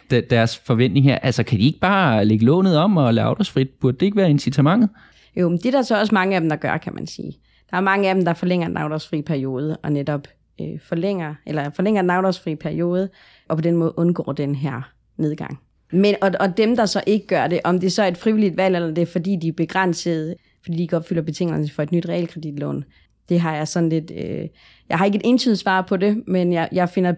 deres 0.30 0.58
forventning 0.58 1.06
her. 1.06 1.20
Altså, 1.20 1.44
kan 1.44 1.60
de 1.60 1.64
ikke 1.64 1.80
bare 1.80 2.26
lægge 2.26 2.46
lånet 2.46 2.78
om 2.78 2.98
og 2.98 3.14
lave 3.14 3.28
afdragsfrit? 3.28 3.70
Burde 3.70 3.98
det 3.98 4.06
ikke 4.06 4.18
være 4.18 4.30
incitamentet? 4.30 4.90
Jo, 5.36 5.50
men 5.50 5.58
det 5.58 5.66
er 5.66 5.72
der 5.72 5.82
så 5.82 6.00
også 6.00 6.14
mange 6.14 6.36
af 6.36 6.42
dem, 6.42 6.50
der 6.50 6.56
gør, 6.56 6.78
kan 6.78 6.94
man 6.94 7.08
sige. 7.08 7.34
Der 7.72 7.78
er 7.78 7.82
mange 7.82 8.10
af 8.10 8.16
dem, 8.16 8.26
der 8.26 8.34
forlænger 8.34 8.68
den 8.68 8.78
afdragsfri 8.78 9.22
periode, 9.22 9.78
og 9.84 9.92
netop 9.92 10.28
øh, 10.62 10.80
forlænger, 10.84 11.36
eller 11.46 11.70
forlænger 11.70 12.02
den 12.02 12.12
afdragsfri 12.12 12.56
periode, 12.56 13.10
og 13.50 13.58
på 13.58 13.62
den 13.62 13.76
måde 13.76 13.94
undgår 13.98 14.34
den 14.34 14.56
her 14.56 14.95
nedgang. 15.18 15.60
Men, 15.92 16.16
og, 16.22 16.32
og 16.40 16.58
dem, 16.58 16.76
der 16.76 16.86
så 16.86 17.04
ikke 17.08 17.28
gør 17.28 17.48
det, 17.48 17.60
om 17.64 17.80
det 17.80 17.92
så 17.92 18.04
er 18.04 18.08
et 18.08 18.18
frivilligt 18.18 18.58
valg, 18.58 18.76
eller 18.76 18.94
det 18.94 19.02
er 19.02 19.06
fordi, 19.06 19.36
de 19.42 19.48
er 19.48 19.52
begrænset, 19.52 20.36
fordi 20.64 20.78
de 20.78 20.82
ikke 20.82 20.98
opfylder 20.98 21.22
betingelserne 21.22 21.70
for 21.70 21.84
et 21.84 21.92
nyt 21.92 22.10
realkreditlån, 22.10 22.84
det 23.30 23.40
har 23.40 23.56
jeg 23.56 23.68
sådan 23.68 23.90
lidt... 23.90 24.12
Øh, 24.16 24.48
jeg 24.90 24.98
har 24.98 25.06
ikke 25.06 25.16
et 25.16 25.22
entydigt 25.26 25.60
svar 25.60 25.82
på 25.82 25.98
det, 25.98 26.24
men 26.28 26.54
jeg, 26.54 26.70
jeg 26.72 26.90
finder 26.90 27.14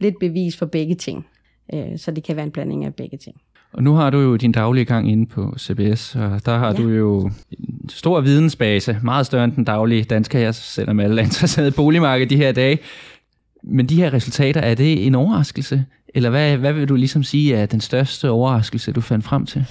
lidt 0.00 0.14
bevis 0.20 0.56
for 0.56 0.66
begge 0.66 0.94
ting. 0.94 1.26
Øh, 1.74 1.98
så 1.98 2.10
det 2.10 2.24
kan 2.24 2.36
være 2.36 2.44
en 2.44 2.50
blanding 2.50 2.84
af 2.84 2.94
begge 2.94 3.18
ting. 3.18 3.36
Og 3.72 3.82
nu 3.82 3.94
har 3.94 4.10
du 4.10 4.20
jo 4.20 4.36
din 4.36 4.52
daglige 4.52 4.84
gang 4.84 5.10
inde 5.10 5.26
på 5.26 5.54
CBS, 5.58 6.14
og 6.14 6.46
der 6.46 6.58
har 6.58 6.66
ja. 6.66 6.72
du 6.72 6.88
jo 6.88 7.30
en 7.50 7.88
stor 7.88 8.20
vidensbase, 8.20 8.98
meget 9.02 9.26
større 9.26 9.44
end 9.44 9.52
den 9.52 9.64
daglige 9.64 10.04
danske 10.04 10.38
her, 10.38 10.52
selvom 10.52 11.00
alle 11.00 11.16
er 11.20 11.24
interesseret 11.24 11.68
i 11.72 11.76
boligmarkedet 11.76 12.30
de 12.30 12.36
her 12.36 12.52
dage. 12.52 12.78
Men 13.62 13.86
de 13.86 13.96
her 13.96 14.12
resultater, 14.12 14.60
er 14.60 14.74
det 14.74 15.06
en 15.06 15.14
overraskelse? 15.14 15.84
Eller 16.14 16.30
hvad, 16.30 16.56
hvad 16.56 16.72
vil 16.72 16.88
du 16.88 16.94
ligesom 16.94 17.22
sige 17.22 17.54
er 17.54 17.66
den 17.66 17.80
største 17.80 18.30
overraskelse, 18.30 18.92
du 18.92 19.00
fandt 19.00 19.24
frem 19.24 19.46
til? 19.46 19.64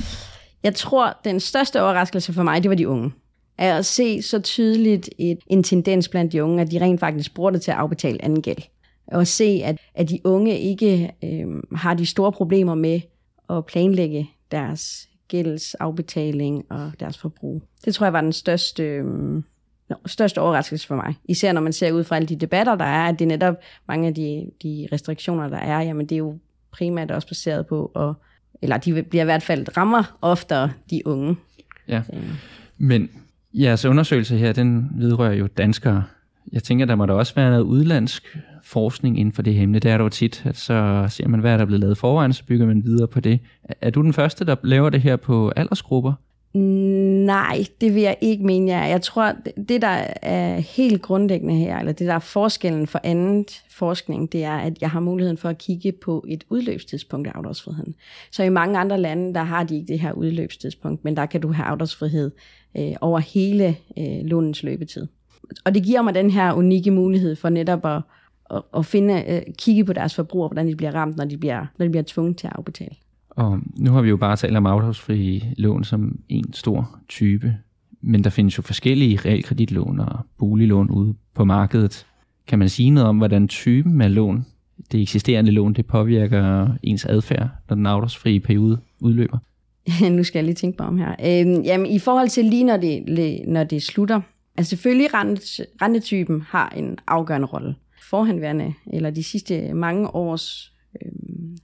Jeg 0.63 0.75
tror, 0.75 1.19
den 1.23 1.39
største 1.39 1.81
overraskelse 1.81 2.33
for 2.33 2.43
mig, 2.43 2.63
det 2.63 2.69
var 2.69 2.75
de 2.75 2.87
unge. 2.87 3.11
At 3.57 3.85
se 3.85 4.21
så 4.21 4.39
tydeligt 4.39 5.09
et, 5.19 5.39
en 5.47 5.63
tendens 5.63 6.09
blandt 6.09 6.31
de 6.31 6.43
unge, 6.43 6.61
at 6.61 6.71
de 6.71 6.81
rent 6.81 6.99
faktisk 6.99 7.33
bruger 7.33 7.51
det 7.51 7.61
til 7.61 7.71
at 7.71 7.77
afbetale 7.77 8.25
anden 8.25 8.41
gæld. 8.41 8.61
Og 9.07 9.27
se, 9.27 9.61
at, 9.63 9.77
at 9.95 10.09
de 10.09 10.19
unge 10.23 10.59
ikke 10.59 11.11
øh, 11.23 11.47
har 11.75 11.93
de 11.93 12.05
store 12.05 12.31
problemer 12.31 12.75
med 12.75 13.01
at 13.49 13.65
planlægge 13.65 14.29
deres 14.51 15.07
gældsafbetaling 15.27 16.63
og 16.69 16.91
deres 16.99 17.17
forbrug. 17.17 17.63
Det 17.85 17.95
tror 17.95 18.05
jeg 18.05 18.13
var 18.13 18.21
den 18.21 18.33
største, 18.33 18.83
øh, 18.83 19.05
største 20.05 20.41
overraskelse 20.41 20.87
for 20.87 20.95
mig. 20.95 21.15
Især 21.25 21.51
når 21.51 21.61
man 21.61 21.73
ser 21.73 21.91
ud 21.91 22.03
fra 22.03 22.15
alle 22.15 22.27
de 22.27 22.35
debatter, 22.35 22.75
der 22.75 22.85
er, 22.85 23.07
at 23.07 23.19
det 23.19 23.25
er 23.25 23.29
netop 23.29 23.55
mange 23.87 24.07
af 24.07 24.13
de, 24.13 24.51
de 24.63 24.87
restriktioner, 24.91 25.49
der 25.49 25.57
er, 25.57 25.81
jamen 25.81 26.05
det 26.05 26.15
er 26.15 26.19
jo 26.19 26.37
primært 26.71 27.11
også 27.11 27.27
baseret 27.27 27.67
på, 27.67 27.85
at, 27.95 28.13
eller 28.61 28.77
de 28.77 29.03
bliver 29.03 29.23
i 29.23 29.25
hvert 29.25 29.43
fald 29.43 29.77
rammer 29.77 30.17
oftere 30.21 30.71
de 30.89 31.07
unge. 31.07 31.35
Ja, 31.87 32.01
men 32.77 33.09
jeres 33.53 33.85
undersøgelse 33.85 34.37
her, 34.37 34.53
den 34.53 34.89
vedrører 34.95 35.33
jo 35.33 35.47
danskere. 35.47 36.03
Jeg 36.51 36.63
tænker, 36.63 36.85
der 36.85 36.95
må 36.95 37.05
da 37.05 37.13
også 37.13 37.35
være 37.35 37.49
noget 37.49 37.63
udlandsk 37.63 38.37
forskning 38.63 39.19
inden 39.19 39.33
for 39.33 39.41
det 39.41 39.61
emne. 39.61 39.79
Det 39.79 39.91
er 39.91 39.97
der 39.97 40.03
jo 40.03 40.09
tit, 40.09 40.45
at 40.45 40.57
så 40.57 41.05
ser 41.09 41.27
man, 41.27 41.39
hvad 41.39 41.53
der 41.53 41.59
er 41.59 41.65
blevet 41.65 41.79
lavet 41.79 41.97
forvejen, 41.97 42.33
så 42.33 42.45
bygger 42.45 42.65
man 42.65 42.83
videre 42.83 43.07
på 43.07 43.19
det. 43.19 43.39
Er 43.81 43.89
du 43.89 44.01
den 44.01 44.13
første, 44.13 44.45
der 44.45 44.55
laver 44.63 44.89
det 44.89 45.01
her 45.01 45.15
på 45.15 45.51
aldersgrupper? 45.55 46.13
Nej, 46.53 47.63
det 47.81 47.95
vil 47.95 48.01
jeg 48.01 48.17
ikke 48.21 48.45
mene. 48.45 48.71
Jeg, 48.71 48.89
jeg 48.89 49.01
tror, 49.01 49.33
det 49.69 49.81
der 49.81 50.03
er 50.21 50.59
helt 50.59 51.01
grundlæggende 51.01 51.55
her, 51.55 51.79
eller 51.79 51.91
det 51.91 52.07
der 52.07 52.13
er 52.13 52.19
forskellen 52.19 52.87
for 52.87 52.99
andet 53.03 53.63
forskning, 53.69 54.31
det 54.31 54.43
er, 54.43 54.57
at 54.57 54.81
jeg 54.81 54.89
har 54.89 54.99
muligheden 54.99 55.37
for 55.37 55.49
at 55.49 55.57
kigge 55.57 55.91
på 55.91 56.25
et 56.27 56.43
udløbstidspunkt 56.49 57.27
af 57.27 57.31
afdragsfriheden. 57.35 57.95
Så 58.31 58.43
i 58.43 58.49
mange 58.49 58.79
andre 58.79 58.97
lande, 58.97 59.33
der 59.33 59.43
har 59.43 59.63
de 59.63 59.75
ikke 59.75 59.87
det 59.87 59.99
her 59.99 60.11
udløbstidspunkt, 60.11 61.03
men 61.03 61.17
der 61.17 61.25
kan 61.25 61.41
du 61.41 61.51
have 61.51 61.65
afdragsfrihed 61.65 62.31
øh, 62.77 62.93
over 63.01 63.19
hele 63.19 63.77
øh, 63.97 64.25
lånens 64.25 64.63
løbetid. 64.63 65.07
Og 65.65 65.75
det 65.75 65.83
giver 65.83 66.01
mig 66.01 66.13
den 66.13 66.29
her 66.29 66.53
unikke 66.53 66.91
mulighed 66.91 67.35
for 67.35 67.49
netop 67.49 67.85
at, 67.85 68.01
at, 68.49 68.61
at 68.77 68.85
finde, 68.85 69.23
øh, 69.27 69.41
kigge 69.57 69.85
på 69.85 69.93
deres 69.93 70.15
forbrug, 70.15 70.43
og 70.43 70.49
hvordan 70.49 70.67
de 70.67 70.75
bliver 70.75 70.95
ramt, 70.95 71.17
når 71.17 71.25
de 71.25 71.37
bliver, 71.37 71.65
når 71.77 71.85
de 71.85 71.89
bliver 71.89 72.03
tvunget 72.07 72.37
til 72.37 72.47
at 72.47 72.53
afbetale. 72.55 72.95
Og 73.31 73.59
nu 73.75 73.91
har 73.91 74.01
vi 74.01 74.09
jo 74.09 74.17
bare 74.17 74.35
talt 74.35 74.57
om 74.57 74.65
afdragsfri 74.65 75.43
lån 75.57 75.83
som 75.83 76.19
en 76.29 76.53
stor 76.53 76.99
type, 77.09 77.55
men 78.01 78.23
der 78.23 78.29
findes 78.29 78.57
jo 78.57 78.63
forskellige 78.63 79.19
realkreditlån 79.25 79.99
og 79.99 80.19
boliglån 80.37 80.89
ude 80.89 81.13
på 81.33 81.45
markedet. 81.45 82.05
Kan 82.47 82.59
man 82.59 82.69
sige 82.69 82.89
noget 82.89 83.09
om, 83.09 83.17
hvordan 83.17 83.47
typen 83.47 84.01
af 84.01 84.15
lån, 84.15 84.45
det 84.91 85.01
eksisterende 85.01 85.51
lån, 85.51 85.73
det 85.73 85.85
påvirker 85.85 86.67
ens 86.83 87.05
adfærd, 87.05 87.49
når 87.69 87.75
den 87.75 87.85
afdragsfri 87.85 88.39
periode 88.39 88.79
udløber? 88.99 89.37
nu 90.17 90.23
skal 90.23 90.39
jeg 90.39 90.45
lige 90.45 90.55
tænke 90.55 90.75
mig 90.79 90.87
om 90.87 90.97
her. 90.97 91.11
Øhm, 91.11 91.61
jamen, 91.61 91.87
i 91.87 91.99
forhold 91.99 92.29
til 92.29 92.45
lige 92.45 92.63
når 92.63 92.77
det, 92.77 93.03
når 93.47 93.63
det 93.63 93.83
slutter, 93.83 94.21
altså 94.57 94.69
selvfølgelig 94.69 95.13
rent, 95.13 95.41
rentetypen 95.81 96.41
har 96.41 96.69
en 96.69 96.97
afgørende 97.07 97.47
rolle. 97.47 97.75
Forhenværende, 98.09 98.73
eller 98.93 99.09
de 99.09 99.23
sidste 99.23 99.73
mange 99.73 100.15
års 100.15 100.73
øhm, 101.01 101.57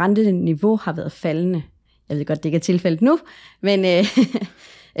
renteniveau 0.00 0.76
har 0.76 0.92
været 0.92 1.12
faldende. 1.12 1.62
Jeg 2.08 2.16
ved 2.16 2.24
godt, 2.24 2.38
det 2.38 2.44
ikke 2.44 2.56
er 2.56 2.60
tilfældet 2.60 3.02
nu, 3.02 3.18
men, 3.60 3.84
øh, 3.84 4.04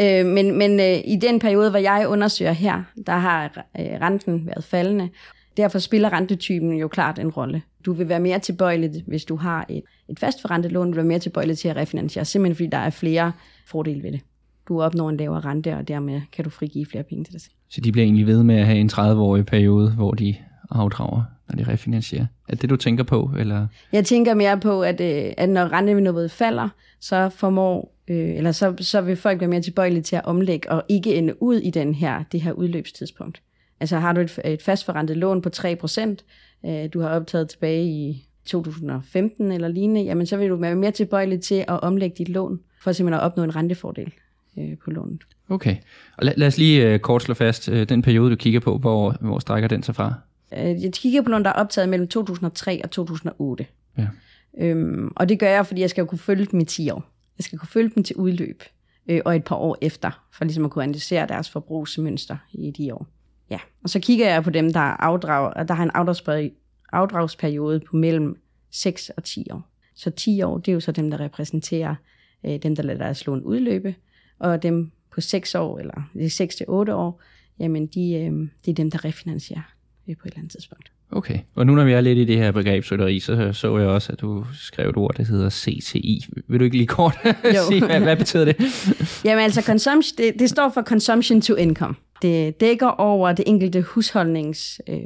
øh, 0.00 0.26
men, 0.26 0.58
men 0.58 0.80
øh, 0.80 0.98
i 1.04 1.18
den 1.22 1.38
periode, 1.38 1.70
hvor 1.70 1.78
jeg 1.78 2.06
undersøger 2.08 2.52
her, 2.52 2.82
der 3.06 3.16
har 3.16 3.44
øh, 3.78 3.86
renten 4.00 4.46
været 4.46 4.64
faldende. 4.64 5.08
Derfor 5.56 5.78
spiller 5.78 6.12
rentetypen 6.12 6.72
jo 6.72 6.88
klart 6.88 7.18
en 7.18 7.30
rolle. 7.30 7.62
Du 7.86 7.92
vil 7.92 8.08
være 8.08 8.20
mere 8.20 8.38
tilbøjelig, 8.38 8.90
hvis 9.06 9.24
du 9.24 9.36
har 9.36 9.66
et, 9.68 9.82
et 10.08 10.18
fastforrentet 10.18 10.72
lån, 10.72 10.86
du 10.86 10.90
vil 10.90 10.96
være 10.96 11.04
mere 11.04 11.18
tilbøjelig 11.18 11.58
til 11.58 11.68
at 11.68 11.76
refinansiere, 11.76 12.24
simpelthen 12.24 12.56
fordi 12.56 12.68
der 12.68 12.78
er 12.78 12.90
flere 12.90 13.32
fordele 13.66 14.02
ved 14.02 14.12
det. 14.12 14.20
Du 14.68 14.82
opnår 14.82 15.10
en 15.10 15.16
lavere 15.16 15.40
rente, 15.40 15.76
og 15.76 15.88
dermed 15.88 16.20
kan 16.32 16.44
du 16.44 16.50
frigive 16.50 16.86
flere 16.86 17.04
penge 17.04 17.24
til 17.24 17.32
dig 17.32 17.40
selv. 17.40 17.52
Så 17.70 17.80
de 17.80 17.92
bliver 17.92 18.04
egentlig 18.04 18.26
ved 18.26 18.42
med 18.42 18.56
at 18.56 18.66
have 18.66 18.78
en 18.78 18.90
30-årig 18.92 19.46
periode, 19.46 19.90
hvor 19.90 20.10
de 20.10 20.34
afdrager, 20.70 21.22
når 21.48 21.64
de 21.64 21.72
refinansierer. 21.72 22.26
Er 22.48 22.56
det, 22.56 22.70
du 22.70 22.76
tænker 22.76 23.04
på? 23.04 23.30
Eller? 23.38 23.66
Jeg 23.92 24.04
tænker 24.04 24.34
mere 24.34 24.60
på, 24.60 24.82
at, 24.82 25.00
øh, 25.00 25.32
at 25.36 25.48
når 25.48 25.72
renteniveauet 25.72 26.30
falder, 26.30 26.68
så 27.00 27.28
formår 27.28 27.94
øh, 28.08 28.36
eller 28.36 28.52
så, 28.52 28.74
så 28.80 29.00
vil 29.00 29.16
folk 29.16 29.40
være 29.40 29.50
mere 29.50 29.62
tilbøjelige 29.62 30.02
til 30.02 30.16
at 30.16 30.24
omlægge 30.24 30.70
og 30.70 30.82
ikke 30.88 31.14
ende 31.14 31.42
ud 31.42 31.56
i 31.56 31.70
den 31.70 31.94
her, 31.94 32.24
det 32.32 32.40
her 32.40 32.52
udløbstidspunkt. 32.52 33.42
Altså 33.80 33.98
har 33.98 34.12
du 34.12 34.20
et, 34.20 34.38
et 34.44 34.62
fastforrentet 34.62 35.16
lån 35.16 35.42
på 35.42 35.50
3%, 35.56 36.00
øh, 36.66 36.88
du 36.94 37.00
har 37.00 37.08
optaget 37.08 37.48
tilbage 37.48 37.84
i 37.84 38.28
2015 38.44 39.52
eller 39.52 39.68
lignende, 39.68 40.02
jamen 40.02 40.26
så 40.26 40.36
vil 40.36 40.48
du 40.48 40.56
være 40.56 40.74
mere 40.74 40.90
tilbøjelig 40.90 41.40
til 41.40 41.64
at 41.68 41.80
omlægge 41.82 42.16
dit 42.18 42.28
lån, 42.28 42.60
for 42.82 42.92
simpelthen 42.92 43.20
at 43.20 43.24
opnå 43.24 43.42
en 43.42 43.56
rentefordel 43.56 44.12
øh, 44.58 44.78
på 44.84 44.90
lånet. 44.90 45.20
Okay, 45.48 45.76
og 46.16 46.24
lad, 46.24 46.32
lad 46.36 46.46
os 46.46 46.58
lige 46.58 46.92
øh, 46.92 46.98
kort 46.98 47.22
slå 47.22 47.34
fast, 47.34 47.68
øh, 47.68 47.88
den 47.88 48.02
periode 48.02 48.30
du 48.30 48.36
kigger 48.36 48.60
på, 48.60 48.78
hvor, 48.78 49.16
hvor 49.20 49.38
strækker 49.38 49.68
den 49.68 49.82
sig 49.82 49.94
fra? 49.94 50.14
Øh, 50.56 50.82
jeg 50.82 50.92
kigger 50.92 51.22
på 51.22 51.28
nogle, 51.28 51.44
der 51.44 51.50
er 51.50 51.54
optaget 51.54 51.88
mellem 51.88 52.08
2003 52.08 52.80
og 52.84 52.90
2008. 52.90 53.66
Ja. 53.98 54.06
Øhm, 54.58 55.12
og 55.16 55.28
det 55.28 55.38
gør 55.38 55.50
jeg, 55.50 55.66
fordi 55.66 55.80
jeg 55.80 55.90
skal 55.90 56.06
kunne 56.06 56.18
følge 56.18 56.44
dem 56.44 56.60
i 56.60 56.64
10 56.64 56.90
år. 56.90 57.04
Jeg 57.38 57.44
skal 57.44 57.58
kunne 57.58 57.68
følge 57.68 57.92
dem 57.94 58.02
til 58.02 58.16
udløb, 58.16 58.62
øh, 59.08 59.20
og 59.24 59.36
et 59.36 59.44
par 59.44 59.56
år 59.56 59.78
efter, 59.80 60.24
for 60.32 60.44
ligesom 60.44 60.64
at 60.64 60.70
kunne 60.70 60.84
analysere 60.84 61.26
deres 61.26 61.50
forbrugsmønster 61.50 62.36
i 62.52 62.70
de 62.70 62.94
år. 62.94 63.06
Ja, 63.50 63.58
og 63.82 63.90
så 63.90 64.00
kigger 64.00 64.28
jeg 64.28 64.42
på 64.42 64.50
dem, 64.50 64.72
der, 64.72 64.80
afdrag, 64.80 65.68
der 65.68 65.74
har 65.74 65.82
en 65.82 65.90
afdragsperiode, 65.94 66.54
afdragsperiode 66.92 67.80
på 67.80 67.96
mellem 67.96 68.36
6 68.70 69.08
og 69.08 69.24
10 69.24 69.46
år. 69.50 69.70
Så 69.94 70.10
10 70.10 70.42
år, 70.42 70.58
det 70.58 70.68
er 70.68 70.74
jo 70.74 70.80
så 70.80 70.92
dem, 70.92 71.10
der 71.10 71.20
repræsenterer 71.20 71.94
øh, 72.46 72.58
dem, 72.62 72.76
der 72.76 72.82
lader 72.82 72.98
deres 72.98 73.26
lån 73.26 73.42
udløbe, 73.42 73.94
og 74.38 74.62
dem 74.62 74.90
på 75.12 75.20
6 75.20 75.54
år, 75.54 75.78
eller 75.78 76.10
det 76.14 76.24
er 76.24 76.30
6 76.30 76.56
til 76.56 76.66
8 76.68 76.94
år, 76.94 77.22
jamen 77.58 77.86
de, 77.86 78.12
øh, 78.14 78.48
det 78.64 78.70
er 78.70 78.74
dem, 78.74 78.90
der 78.90 79.04
refinansierer 79.04 79.73
øh, 80.08 80.16
på 80.16 80.22
et 80.24 80.30
eller 80.30 80.38
andet 80.38 80.52
tidspunkt. 80.52 80.92
Okay, 81.10 81.38
og 81.54 81.66
nu 81.66 81.74
når 81.74 81.84
vi 81.84 81.92
er 81.92 82.00
lidt 82.00 82.18
i 82.18 82.24
det 82.24 82.36
her 82.36 82.52
begrebsrytteri, 82.52 83.20
så 83.20 83.52
så 83.52 83.78
jeg 83.78 83.88
også, 83.88 84.12
at 84.12 84.20
du 84.20 84.44
skrev 84.54 84.88
et 84.88 84.96
ord, 84.96 85.14
der 85.16 85.24
hedder 85.24 85.50
CTI. 85.50 86.26
Vil 86.48 86.60
du 86.60 86.64
ikke 86.64 86.76
lige 86.76 86.86
kort 86.86 87.16
sige, 87.68 87.86
hvad, 87.86 88.00
hvad 88.00 88.16
betyder 88.16 88.44
det? 88.44 88.56
Jamen 89.24 89.44
altså, 89.44 89.62
consumption, 89.62 90.18
det, 90.18 90.38
det 90.38 90.50
står 90.50 90.70
for 90.74 90.82
Consumption 90.82 91.40
to 91.40 91.54
Income. 91.54 91.94
Det 92.22 92.60
dækker 92.60 92.86
over 92.86 93.32
det 93.32 93.44
enkelte 93.46 93.82
husholdnings 93.82 94.80
øh, 94.88 94.98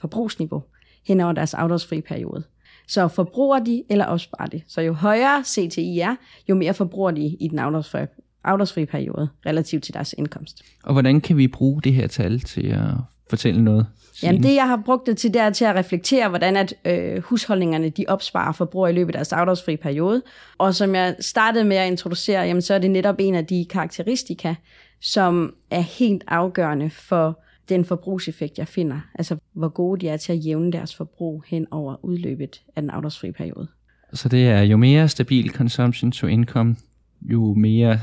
forbrugsniveau 0.00 0.62
hen 1.06 1.20
over 1.20 1.32
deres 1.32 1.54
afdragsfri 1.54 2.00
periode. 2.00 2.44
Så 2.88 3.08
forbruger 3.08 3.58
de 3.58 3.82
eller 3.90 4.04
opsparer 4.04 4.46
de. 4.46 4.60
Så 4.68 4.80
jo 4.80 4.92
højere 4.92 5.44
CTI 5.44 5.98
er, 5.98 6.16
jo 6.48 6.54
mere 6.54 6.74
forbruger 6.74 7.10
de 7.10 7.36
i 7.40 7.48
den 7.48 7.58
afdragsfri, 7.58 8.00
afdragsfri 8.44 8.86
periode 8.86 9.28
relativt 9.46 9.84
til 9.84 9.94
deres 9.94 10.14
indkomst. 10.18 10.62
Og 10.82 10.92
hvordan 10.92 11.20
kan 11.20 11.36
vi 11.36 11.48
bruge 11.48 11.82
det 11.82 11.94
her 11.94 12.06
tal 12.06 12.40
til 12.40 12.66
at 12.66 12.84
fortælle 13.30 13.64
noget? 13.64 13.86
Jamen 14.22 14.42
det, 14.42 14.54
jeg 14.54 14.68
har 14.68 14.82
brugt 14.84 15.06
det 15.06 15.16
til, 15.16 15.34
det 15.34 15.42
er 15.42 15.50
til 15.50 15.64
at 15.64 15.74
reflektere, 15.74 16.28
hvordan 16.28 16.56
at 16.56 16.74
øh, 16.84 17.22
husholdningerne 17.22 17.88
de 17.88 18.04
opsparer 18.08 18.52
forbrug 18.52 18.88
i 18.88 18.92
løbet 18.92 19.12
af 19.12 19.18
deres 19.18 19.32
afdragsfri 19.32 19.76
periode. 19.76 20.22
Og 20.58 20.74
som 20.74 20.94
jeg 20.94 21.16
startede 21.20 21.64
med 21.64 21.76
at 21.76 21.86
introducere, 21.86 22.42
jamen, 22.42 22.62
så 22.62 22.74
er 22.74 22.78
det 22.78 22.90
netop 22.90 23.16
en 23.18 23.34
af 23.34 23.46
de 23.46 23.66
karakteristika, 23.70 24.54
som 25.00 25.54
er 25.70 25.80
helt 25.80 26.24
afgørende 26.28 26.90
for 26.90 27.40
den 27.68 27.84
forbrugseffekt, 27.84 28.58
jeg 28.58 28.68
finder. 28.68 29.00
Altså, 29.14 29.36
hvor 29.52 29.68
gode 29.68 30.00
de 30.00 30.08
er 30.08 30.16
til 30.16 30.32
at 30.32 30.46
jævne 30.46 30.72
deres 30.72 30.96
forbrug 30.96 31.44
hen 31.46 31.66
over 31.70 32.04
udløbet 32.04 32.62
af 32.76 32.82
den 32.82 32.90
afdragsfri 32.90 33.32
periode. 33.32 33.68
Så 34.12 34.28
det 34.28 34.48
er 34.48 34.62
jo 34.62 34.76
mere 34.76 35.08
stabil 35.08 35.50
consumption 35.50 36.12
to 36.12 36.26
income, 36.26 36.76
jo 37.22 37.54
mere 37.54 38.00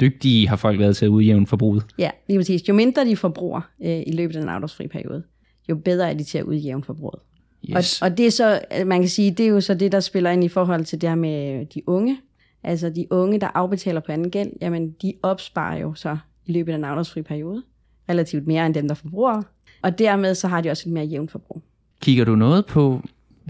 dygtige 0.00 0.48
har 0.48 0.56
folk 0.56 0.78
været 0.78 0.96
til 0.96 1.04
at 1.04 1.08
udjævne 1.08 1.46
forbruget. 1.46 1.86
Ja, 1.98 2.10
lige 2.28 2.38
præcis. 2.38 2.68
Jo 2.68 2.74
mindre 2.74 3.04
de 3.04 3.16
forbruger 3.16 3.60
øh, 3.84 4.02
i 4.06 4.12
løbet 4.12 4.36
af 4.36 4.42
den 4.42 4.48
afdragsfri 4.48 4.86
periode, 4.88 5.22
jo 5.68 5.74
bedre 5.74 6.10
er 6.10 6.14
de 6.14 6.24
til 6.24 6.38
at 6.38 6.44
udjævne 6.44 6.84
forbruget. 6.84 7.20
Yes. 7.70 8.02
Og, 8.02 8.06
og 8.06 8.18
det 8.18 8.26
er 8.26 8.30
så, 8.30 8.60
man 8.86 9.00
kan 9.00 9.08
sige, 9.08 9.30
det 9.30 9.46
er 9.46 9.50
jo 9.50 9.60
så 9.60 9.74
det, 9.74 9.92
der 9.92 10.00
spiller 10.00 10.30
ind 10.30 10.44
i 10.44 10.48
forhold 10.48 10.84
til 10.84 11.00
det 11.00 11.08
her 11.08 11.16
med 11.16 11.66
de 11.66 11.88
unge. 11.88 12.18
Altså 12.62 12.90
de 12.90 13.06
unge, 13.10 13.40
der 13.40 13.48
afbetaler 13.54 14.00
på 14.00 14.12
anden 14.12 14.30
gæld, 14.30 14.50
jamen 14.60 14.90
de 15.02 15.12
opsparer 15.22 15.78
jo 15.78 15.94
så 15.94 16.16
i 16.46 16.52
løbet 16.52 16.72
af 16.72 16.78
den 16.78 16.84
afdragsfri 16.84 17.22
periode, 17.22 17.62
relativt 18.08 18.46
mere 18.46 18.66
end 18.66 18.74
dem, 18.74 18.88
der 18.88 18.94
forbruger. 18.94 19.42
Og 19.82 19.98
dermed 19.98 20.34
så 20.34 20.48
har 20.48 20.60
de 20.60 20.70
også 20.70 20.88
et 20.88 20.92
mere 20.92 21.04
jævnt 21.04 21.30
forbrug. 21.30 21.62
Kigger 22.00 22.24
du 22.24 22.34
noget 22.34 22.66
på 22.66 23.02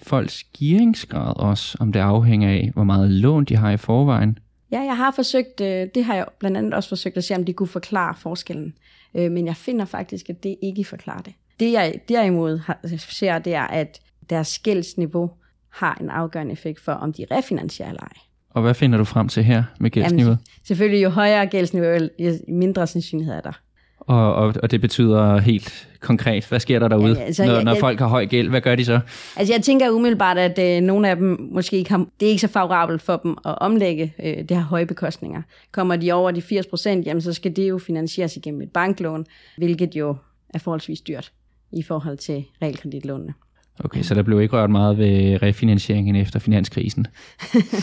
folks 0.03 0.45
gearingsgrad 0.45 1.37
også, 1.37 1.77
om 1.81 1.93
det 1.93 2.01
afhænger 2.01 2.51
af, 2.51 2.71
hvor 2.75 2.85
meget 2.85 3.11
lån 3.11 3.45
de 3.45 3.57
har 3.57 3.71
i 3.71 3.77
forvejen? 3.77 4.39
Ja, 4.75 4.81
jeg 4.81 4.97
har 4.97 5.11
forsøgt, 5.11 5.61
øh, 5.61 5.87
det 5.95 6.05
har 6.05 6.15
jeg 6.15 6.27
blandt 6.39 6.57
andet 6.57 6.75
også 6.75 6.89
forsøgt 6.89 7.17
at 7.17 7.25
se, 7.25 7.35
om 7.35 7.45
det 7.45 7.57
kunne 7.57 7.67
forklare 7.67 8.15
forskellen. 8.19 8.75
Øh, 9.15 9.33
men 9.33 9.47
jeg 9.47 9.57
finder 9.57 9.85
faktisk, 9.85 10.31
at 10.31 10.43
det 10.43 10.57
ikke 10.63 10.85
forklarer 10.85 11.23
det. 11.23 11.33
Det 11.61 11.73
jeg 11.73 11.95
derimod 12.09 12.61
ser, 12.99 13.39
det 13.39 13.55
er, 13.55 13.63
at 13.63 14.01
deres 14.31 14.59
gældsniveau 14.59 15.31
har 15.71 15.99
en 16.01 16.11
afgørende 16.11 16.53
effekt 16.53 16.81
for, 16.81 16.93
om 16.93 17.13
de 17.13 17.27
refinansierer 17.31 17.89
eller 17.89 18.03
ej. 18.03 18.19
Og 18.51 18.63
hvad 18.63 18.75
finder 18.75 18.99
du 18.99 19.05
frem 19.05 19.29
til 19.29 19.45
her 19.45 19.65
med 19.81 19.91
gældsniveauet? 19.91 20.27
Jamen, 20.29 20.65
selvfølgelig, 20.65 21.03
jo 21.03 21.09
højere 21.09 21.47
gældsniveau, 21.47 22.09
jo 22.19 22.33
mindre 22.49 22.87
sandsynlighed 22.87 23.35
er 23.35 23.41
der. 23.41 23.61
Og, 23.99 24.35
og, 24.35 24.55
og 24.63 24.71
det 24.71 24.81
betyder 24.81 25.39
helt 25.39 25.89
konkret, 26.05 26.47
hvad 26.47 26.61
sker 26.61 26.79
der 26.79 26.89
derude, 26.89 27.17
ja, 27.19 27.25
altså, 27.25 27.45
når, 27.45 27.63
når 27.63 27.73
jeg, 27.73 27.81
folk 27.81 27.99
har 27.99 28.07
høj 28.07 28.27
gæld? 28.27 28.49
Hvad 28.49 28.61
gør 28.61 28.75
de 28.75 28.85
så? 28.85 29.01
Altså 29.37 29.55
jeg 29.55 29.63
tænker 29.63 29.91
umiddelbart, 29.91 30.39
at 30.39 30.59
øh, 30.59 30.83
nogle 30.83 31.09
af 31.09 31.17
dem 31.17 31.49
måske 31.53 31.77
ikke 31.77 31.91
har, 31.91 32.07
det 32.21 32.27
er 32.27 32.31
ikke 32.31 32.41
så 32.41 32.49
favorabelt 32.49 33.03
for 33.03 33.17
dem 33.17 33.37
at 33.47 33.59
omlægge 33.59 34.15
øh, 34.25 34.37
det 34.37 34.51
her 34.51 34.65
høje 34.65 34.87
bekostninger. 34.87 35.43
Kommer 35.73 35.97
de 35.97 36.13
over 36.13 36.31
de 36.31 36.43
80 36.43 36.67
procent, 36.67 37.07
jamen 37.07 37.21
så 37.21 37.33
skal 37.33 37.57
det 37.57 37.69
jo 37.69 37.79
finansieres 37.79 38.37
igennem 38.37 38.63
et 38.63 38.71
banklån, 38.71 39.27
hvilket 39.57 39.97
jo 39.97 40.17
er 40.55 40.59
forholdsvis 40.59 41.01
dyrt 41.01 41.33
i 41.73 41.83
forhold 41.83 42.19
til 42.19 42.45
realkreditlånene. 42.63 43.35
Okay, 43.79 44.03
så 44.03 44.15
der 44.15 44.23
blev 44.23 44.43
ikke 44.43 44.57
rørt 44.57 44.71
meget 44.71 44.99
ved 44.99 45.43
refinansieringen 45.43 46.17
efter 46.17 46.39
finanskrisen? 46.39 47.07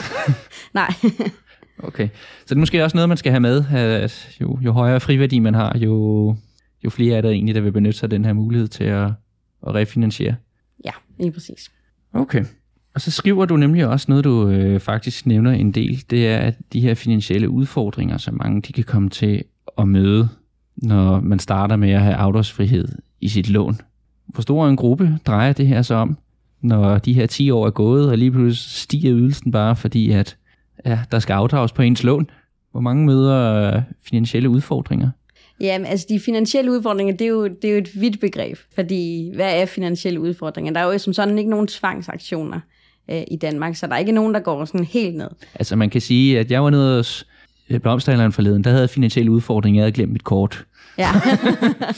Nej. 0.73 0.93
okay, 1.77 2.09
så 2.39 2.45
det 2.49 2.51
er 2.51 2.59
måske 2.59 2.83
også 2.83 2.97
noget, 2.97 3.09
man 3.09 3.17
skal 3.17 3.31
have 3.31 3.39
med, 3.39 3.63
at 3.73 4.37
jo, 4.41 4.59
jo 4.61 4.71
højere 4.71 4.99
friværdi 4.99 5.39
man 5.39 5.53
har, 5.53 5.77
jo, 5.77 6.35
jo 6.85 6.89
flere 6.89 7.17
er 7.17 7.21
der 7.21 7.29
egentlig, 7.29 7.55
der 7.55 7.61
vil 7.61 7.71
benytte 7.71 7.99
sig 7.99 8.05
af 8.05 8.09
den 8.09 8.25
her 8.25 8.33
mulighed 8.33 8.67
til 8.67 8.83
at, 8.83 9.05
at 9.67 9.75
refinansiere. 9.75 10.35
Ja, 10.85 10.91
lige 11.19 11.31
præcis. 11.31 11.71
Okay. 12.13 12.45
Og 12.93 13.01
så 13.01 13.11
skriver 13.11 13.45
du 13.45 13.57
nemlig 13.57 13.87
også 13.87 14.05
noget, 14.09 14.23
du 14.23 14.49
øh, 14.49 14.79
faktisk 14.79 15.25
nævner 15.25 15.51
en 15.51 15.71
del, 15.71 16.03
det 16.09 16.27
er, 16.27 16.37
at 16.37 16.55
de 16.73 16.81
her 16.81 16.93
finansielle 16.93 17.49
udfordringer, 17.49 18.17
som 18.17 18.33
mange 18.33 18.61
de 18.61 18.73
kan 18.73 18.83
komme 18.83 19.09
til 19.09 19.43
at 19.77 19.87
møde, 19.87 20.29
når 20.75 21.19
man 21.19 21.39
starter 21.39 21.75
med 21.75 21.91
at 21.91 22.01
have 22.01 22.15
afdragsfrihed 22.15 22.87
i 23.21 23.27
sit 23.27 23.49
lån. 23.49 23.77
Hvor 24.27 24.41
stor 24.41 24.67
en 24.67 24.75
gruppe 24.75 25.17
drejer 25.25 25.53
det 25.53 25.67
her 25.67 25.81
så 25.81 25.95
om, 25.95 26.17
når 26.61 26.97
de 26.97 27.13
her 27.13 27.25
10 27.25 27.51
år 27.51 27.65
er 27.65 27.71
gået, 27.71 28.09
og 28.09 28.17
lige 28.17 28.31
pludselig 28.31 28.57
stiger 28.57 29.13
ydelsen 29.13 29.51
bare, 29.51 29.75
fordi 29.75 30.11
at 30.11 30.37
ja, 30.85 30.99
der 31.11 31.19
skal 31.19 31.33
afdrages 31.33 31.71
på 31.71 31.81
ens 31.81 32.03
lån? 32.03 32.29
Hvor 32.71 32.81
mange 32.81 33.05
møder 33.05 33.53
øh, 33.75 33.81
finansielle 34.03 34.49
udfordringer? 34.49 35.09
Ja, 35.61 35.79
altså 35.85 36.05
de 36.09 36.19
finansielle 36.19 36.71
udfordringer, 36.71 37.13
det 37.13 37.25
er, 37.25 37.29
jo, 37.29 37.47
det 37.47 37.65
er 37.65 37.71
jo 37.71 37.77
et 37.77 38.01
vidt 38.01 38.19
begreb, 38.19 38.57
fordi 38.75 39.31
hvad 39.35 39.61
er 39.61 39.65
finansielle 39.65 40.19
udfordringer? 40.19 40.73
Der 40.73 40.79
er 40.79 40.93
jo 40.93 40.97
som 40.97 41.13
sådan 41.13 41.37
ikke 41.37 41.49
nogen 41.49 41.67
tvangsaktioner 41.67 42.59
øh, 43.11 43.23
i 43.27 43.35
Danmark, 43.35 43.75
så 43.75 43.87
der 43.87 43.93
er 43.93 43.97
ikke 43.97 44.11
nogen, 44.11 44.33
der 44.33 44.39
går 44.39 44.65
sådan 44.65 44.85
helt 44.85 45.15
ned. 45.15 45.29
Altså 45.55 45.75
man 45.75 45.89
kan 45.89 46.01
sige, 46.01 46.39
at 46.39 46.51
jeg 46.51 46.63
var 46.63 46.69
nede 46.69 46.97
hos 46.97 47.27
blomsterhandleren 47.81 48.31
forleden, 48.31 48.63
der 48.63 48.69
havde 48.69 48.87
finansielle 48.87 49.31
udfordringer, 49.31 49.79
jeg 49.79 49.83
havde 49.83 49.95
glemt 49.95 50.11
mit 50.11 50.23
kort. 50.23 50.65
Ja. 50.97 51.09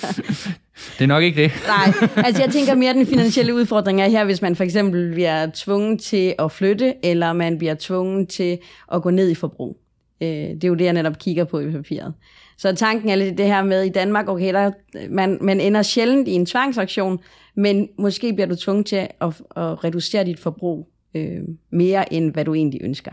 det 0.97 1.01
er 1.01 1.07
nok 1.07 1.23
ikke 1.23 1.41
det. 1.41 1.51
Nej, 1.67 2.09
altså 2.25 2.41
jeg 2.43 2.51
tænker 2.51 2.75
mere, 2.75 2.89
at 2.89 2.95
den 2.95 3.07
finansielle 3.07 3.55
udfordring 3.55 4.01
er 4.01 4.09
her, 4.09 4.25
hvis 4.25 4.41
man 4.41 4.55
for 4.55 4.63
eksempel 4.63 5.13
bliver 5.13 5.47
tvunget 5.53 5.99
til 5.99 6.35
at 6.39 6.51
flytte, 6.51 6.93
eller 7.05 7.33
man 7.33 7.57
bliver 7.57 7.75
tvunget 7.79 8.29
til 8.29 8.57
at 8.93 9.01
gå 9.01 9.09
ned 9.09 9.29
i 9.29 9.35
forbrug. 9.35 9.77
Øh, 10.21 10.27
det 10.29 10.63
er 10.63 10.67
jo 10.67 10.75
det, 10.75 10.85
jeg 10.85 10.93
netop 10.93 11.19
kigger 11.19 11.43
på 11.43 11.59
i 11.59 11.71
papiret. 11.71 12.13
Så 12.57 12.75
tanken 12.75 13.09
er 13.09 13.15
lidt 13.15 13.37
det 13.37 13.45
her 13.45 13.63
med, 13.63 13.83
i 13.83 13.89
Danmark, 13.89 14.29
okay, 14.29 14.53
der, 14.53 14.71
man, 15.09 15.37
man 15.41 15.59
ender 15.59 15.81
sjældent 15.81 16.27
i 16.27 16.31
en 16.31 16.45
tvangsaktion, 16.45 17.19
men 17.55 17.89
måske 17.99 18.33
bliver 18.33 18.47
du 18.47 18.55
tvunget 18.55 18.85
til 18.85 18.95
at, 18.95 19.09
at 19.55 19.83
reducere 19.83 20.25
dit 20.25 20.39
forbrug 20.39 20.89
øh, 21.15 21.39
mere, 21.71 22.13
end 22.13 22.33
hvad 22.33 22.45
du 22.45 22.53
egentlig 22.53 22.81
ønsker. 22.83 23.11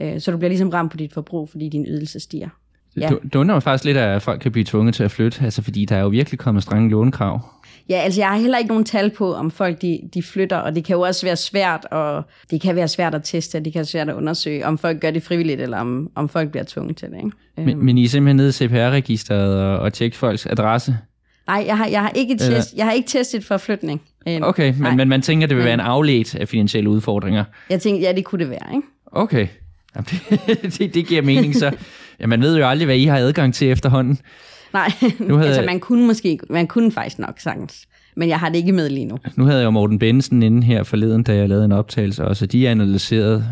Øh, 0.00 0.20
så 0.20 0.30
du 0.30 0.36
bliver 0.36 0.48
ligesom 0.48 0.68
ramt 0.68 0.90
på 0.90 0.96
dit 0.96 1.12
forbrug, 1.12 1.48
fordi 1.48 1.68
din 1.68 1.86
ydelse 1.86 2.20
stiger. 2.20 2.48
Ja. 2.96 3.08
Det 3.22 3.34
undrer 3.34 3.54
mig 3.54 3.62
faktisk 3.62 3.84
lidt, 3.84 3.96
at 3.96 4.22
folk 4.22 4.40
kan 4.40 4.52
blive 4.52 4.64
tvunget 4.64 4.94
til 4.94 5.04
at 5.04 5.10
flytte, 5.10 5.44
altså 5.44 5.62
fordi 5.62 5.84
der 5.84 5.96
er 5.96 6.00
jo 6.00 6.08
virkelig 6.08 6.38
kommet 6.38 6.62
strenge 6.62 6.90
lånekrav. 6.90 7.40
Ja, 7.88 7.94
altså 7.96 8.20
jeg 8.20 8.28
har 8.28 8.36
heller 8.36 8.58
ikke 8.58 8.68
nogen 8.68 8.84
tal 8.84 9.10
på, 9.10 9.34
om 9.34 9.50
folk 9.50 9.82
de, 9.82 10.00
de 10.14 10.22
flytter, 10.22 10.56
og 10.56 10.74
det 10.74 10.84
kan 10.84 10.96
jo 10.96 11.00
også 11.00 11.26
være 11.26 11.36
svært, 11.36 11.86
og 11.90 12.24
det 12.50 12.60
kan 12.60 12.76
være 12.76 12.88
svært 12.88 13.14
at 13.14 13.24
teste, 13.24 13.60
det 13.60 13.72
kan 13.72 13.78
være 13.78 13.84
svært 13.84 14.08
at 14.08 14.14
undersøge, 14.14 14.66
om 14.66 14.78
folk 14.78 15.00
gør 15.00 15.10
det 15.10 15.22
frivilligt, 15.22 15.60
eller 15.60 15.78
om, 15.78 16.10
om 16.14 16.28
folk 16.28 16.50
bliver 16.50 16.64
tvunget 16.64 16.96
til 16.96 17.08
det. 17.08 17.16
Ikke? 17.16 17.30
Men, 17.56 17.68
øhm. 17.68 17.78
men 17.78 17.98
I 17.98 18.04
er 18.04 18.08
simpelthen 18.08 18.36
nede 18.36 18.48
i 18.48 18.52
CPR-registeret 18.52 19.62
og, 19.62 19.78
og 19.78 19.92
tjekke 19.92 20.16
folks 20.16 20.46
adresse? 20.46 20.98
Nej, 21.46 21.64
jeg 21.66 21.76
har, 21.76 21.86
jeg 21.86 22.00
har, 22.00 22.12
ikke, 22.14 22.36
test, 22.38 22.74
jeg 22.76 22.84
har 22.84 22.92
ikke 22.92 23.08
testet 23.08 23.44
for 23.44 23.56
flytning. 23.56 24.02
Endnu. 24.26 24.48
Okay, 24.48 24.74
men, 24.78 24.96
men 24.96 25.08
man 25.08 25.22
tænker, 25.22 25.46
det 25.46 25.56
vil 25.56 25.64
være 25.64 25.74
en 25.74 25.80
afledt 25.80 26.34
af 26.34 26.48
finansielle 26.48 26.90
udfordringer? 26.90 27.44
Jeg 27.70 27.80
tænker, 27.80 28.00
ja, 28.00 28.12
det 28.12 28.24
kunne 28.24 28.38
det 28.38 28.50
være, 28.50 28.74
ikke? 28.74 28.86
Okay, 29.06 29.46
Jamen, 29.96 30.06
det, 30.62 30.78
det, 30.78 30.94
det 30.94 31.06
giver 31.06 31.22
mening 31.22 31.56
så. 31.56 31.70
Ja, 32.20 32.26
man 32.26 32.42
ved 32.42 32.58
jo 32.58 32.68
aldrig, 32.68 32.86
hvad 32.86 32.96
I 32.96 33.04
har 33.04 33.16
adgang 33.16 33.54
til 33.54 33.70
efterhånden. 33.70 34.18
Nej, 34.72 34.92
nu 35.18 35.34
havde... 35.34 35.48
altså 35.48 35.62
man 35.66 35.80
kunne 35.80 36.06
måske, 36.06 36.38
man 36.50 36.66
kunne 36.66 36.92
faktisk 36.92 37.18
nok 37.18 37.40
sagtens. 37.40 37.86
Men 38.16 38.28
jeg 38.28 38.40
har 38.40 38.48
det 38.48 38.56
ikke 38.56 38.72
med 38.72 38.90
lige 38.90 39.06
nu. 39.06 39.18
Nu 39.36 39.44
havde 39.44 39.58
jeg 39.58 39.64
jo 39.64 39.70
Morten 39.70 39.98
Bensen 39.98 40.42
inde 40.42 40.62
her 40.62 40.82
forleden, 40.82 41.22
da 41.22 41.34
jeg 41.34 41.48
lavede 41.48 41.64
en 41.64 41.72
optagelse, 41.72 42.24
og 42.24 42.36
så 42.36 42.46
de 42.46 42.68
analyserede, 42.68 43.44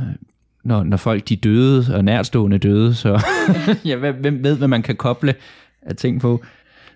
når, 0.65 0.83
når 0.83 0.97
folk 0.97 1.29
de 1.29 1.37
døde, 1.37 1.87
og 1.95 2.05
nærstående 2.05 2.59
døde, 2.59 2.95
så 2.95 3.21
ja, 3.85 3.97
hvem 3.97 4.45
ved, 4.45 4.57
hvad 4.57 4.69
man 4.69 4.83
kan 4.83 4.97
koble 4.97 5.35
af 5.83 5.97
ting 5.97 6.21
på. 6.21 6.43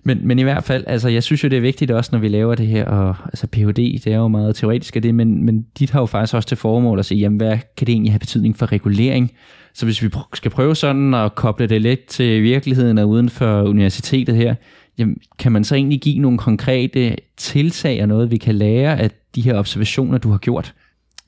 Men, 0.07 0.27
men 0.27 0.39
i 0.39 0.43
hvert 0.43 0.65
fald, 0.65 0.85
altså 0.87 1.09
jeg 1.09 1.23
synes 1.23 1.45
jo, 1.45 1.49
det 1.49 1.57
er 1.57 1.61
vigtigt 1.61 1.91
også, 1.91 2.09
når 2.13 2.19
vi 2.19 2.29
laver 2.29 2.55
det 2.55 2.67
her, 2.67 2.85
og 2.85 3.17
altså 3.25 3.47
Ph.D., 3.47 3.75
det 3.75 4.07
er 4.07 4.17
jo 4.17 4.29
meget 4.29 4.57
teoretisk 4.57 4.97
af 4.97 5.03
det, 5.03 5.15
men, 5.15 5.45
men 5.45 5.67
dit 5.79 5.91
har 5.91 6.01
jo 6.01 6.07
faktisk 6.07 6.35
også 6.35 6.49
til 6.49 6.57
formål 6.57 6.99
at 6.99 7.07
sige, 7.07 7.21
jamen 7.21 7.37
hvad 7.37 7.59
kan 7.77 7.87
det 7.87 7.93
egentlig 7.93 8.13
have 8.13 8.19
betydning 8.19 8.57
for 8.57 8.73
regulering? 8.73 9.33
Så 9.75 9.87
hvis 9.87 10.03
vi 10.03 10.09
skal 10.35 10.51
prøve 10.51 10.77
sådan 10.77 11.15
at 11.15 11.35
koble 11.35 11.67
det 11.67 11.83
lidt 11.83 12.07
til 12.07 12.43
virkeligheden 12.43 12.99
og 12.99 13.09
uden 13.09 13.29
for 13.29 13.63
universitetet 13.63 14.37
her, 14.37 14.55
jamen, 14.99 15.17
kan 15.39 15.53
man 15.53 15.65
så 15.65 15.75
egentlig 15.75 16.01
give 16.01 16.19
nogle 16.19 16.39
konkrete 16.39 17.17
tiltag 17.37 18.03
og 18.03 18.09
noget, 18.09 18.31
vi 18.31 18.37
kan 18.37 18.55
lære 18.55 19.01
af 19.01 19.11
de 19.35 19.41
her 19.41 19.55
observationer, 19.55 20.19
du 20.19 20.31
har 20.31 20.39
gjort? 20.39 20.75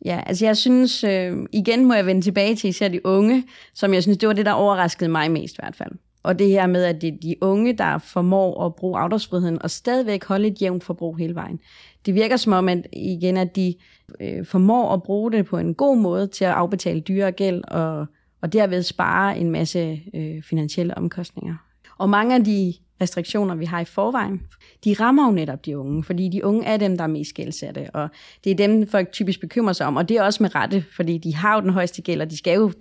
Ja, 0.05 0.21
altså 0.27 0.47
jeg 0.47 0.57
synes, 0.57 1.05
øh, 1.05 1.37
igen 1.53 1.85
må 1.85 1.95
jeg 1.95 2.07
vende 2.07 2.23
tilbage 2.23 2.57
til 2.57 2.69
især 2.69 2.89
de 2.89 3.07
unge, 3.07 3.45
som 3.75 3.95
jeg 3.95 4.03
synes, 4.03 4.19
det 4.19 4.27
var 4.27 4.33
det, 4.33 4.47
der 4.47 4.53
overraskede 4.53 5.11
mig 5.11 5.31
mest 5.31 5.55
i 5.55 5.59
hvert 5.62 5.77
fald. 5.77 5.91
Og 6.27 6.39
det 6.39 6.49
her 6.49 6.67
med, 6.67 6.85
at 6.85 7.01
det 7.01 7.09
er 7.09 7.19
de 7.23 7.35
unge, 7.41 7.73
der 7.73 7.99
formår 7.99 8.67
at 8.67 8.75
bruge 8.75 8.99
afdragsfriheden 8.99 9.62
og 9.62 9.71
stadigvæk 9.71 10.25
holde 10.25 10.49
et 10.49 10.62
jævnt 10.62 10.85
forbrug 10.85 11.17
hele 11.17 11.35
vejen. 11.35 11.61
Det 12.07 12.15
virker 12.15 12.37
som 12.37 12.53
om, 12.53 12.69
at 12.69 12.87
igen, 12.93 13.37
at 13.37 13.57
de 13.57 13.75
øh, 14.21 14.47
formår 14.47 14.95
at 14.95 15.03
bruge 15.03 15.33
det 15.33 15.47
på 15.47 15.59
en 15.59 15.75
god 15.75 15.97
måde 15.97 16.27
til 16.27 16.45
at 16.45 16.51
afbetale 16.51 17.01
dyre 17.01 17.33
gæld 17.33 17.62
og, 17.69 18.07
og 18.43 18.53
derved 18.53 18.83
spare 18.83 19.39
en 19.39 19.51
masse 19.51 20.01
øh, 20.15 20.43
finansielle 20.43 20.99
omkostninger. 20.99 21.55
Og 21.99 22.11
mange 22.11 22.35
af 22.35 22.45
de 22.45 22.75
restriktioner, 23.01 23.55
vi 23.55 23.65
har 23.65 23.81
i 23.81 23.85
forvejen, 23.85 24.43
de 24.85 24.97
rammer 25.01 25.27
jo 25.27 25.33
netop 25.33 25.67
de 25.67 25.79
unge, 25.79 26.05
fordi 26.05 26.29
de 26.29 26.45
unge 26.45 26.65
er 26.65 26.77
dem, 26.77 26.97
der 26.97 27.05
er 27.05 27.09
mest 27.09 27.35
gældsatte, 27.35 27.91
og 27.95 28.09
det 28.45 28.53
er 28.53 28.57
dem, 28.57 28.87
folk 28.87 29.12
typisk 29.12 29.41
bekymrer 29.41 29.73
sig 29.73 29.87
om, 29.87 29.97
og 29.97 30.09
det 30.09 30.17
er 30.17 30.23
også 30.23 30.43
med 30.43 30.55
rette, 30.55 30.85
fordi 30.97 31.19
de 31.19 31.35
har 31.35 31.55
jo 31.55 31.61
den 31.61 31.71
højeste 31.71 32.03
gæld, 32.03 32.21
og 32.21 32.31
de 32.31 32.37
skal 32.37 32.55
jo 32.55 32.73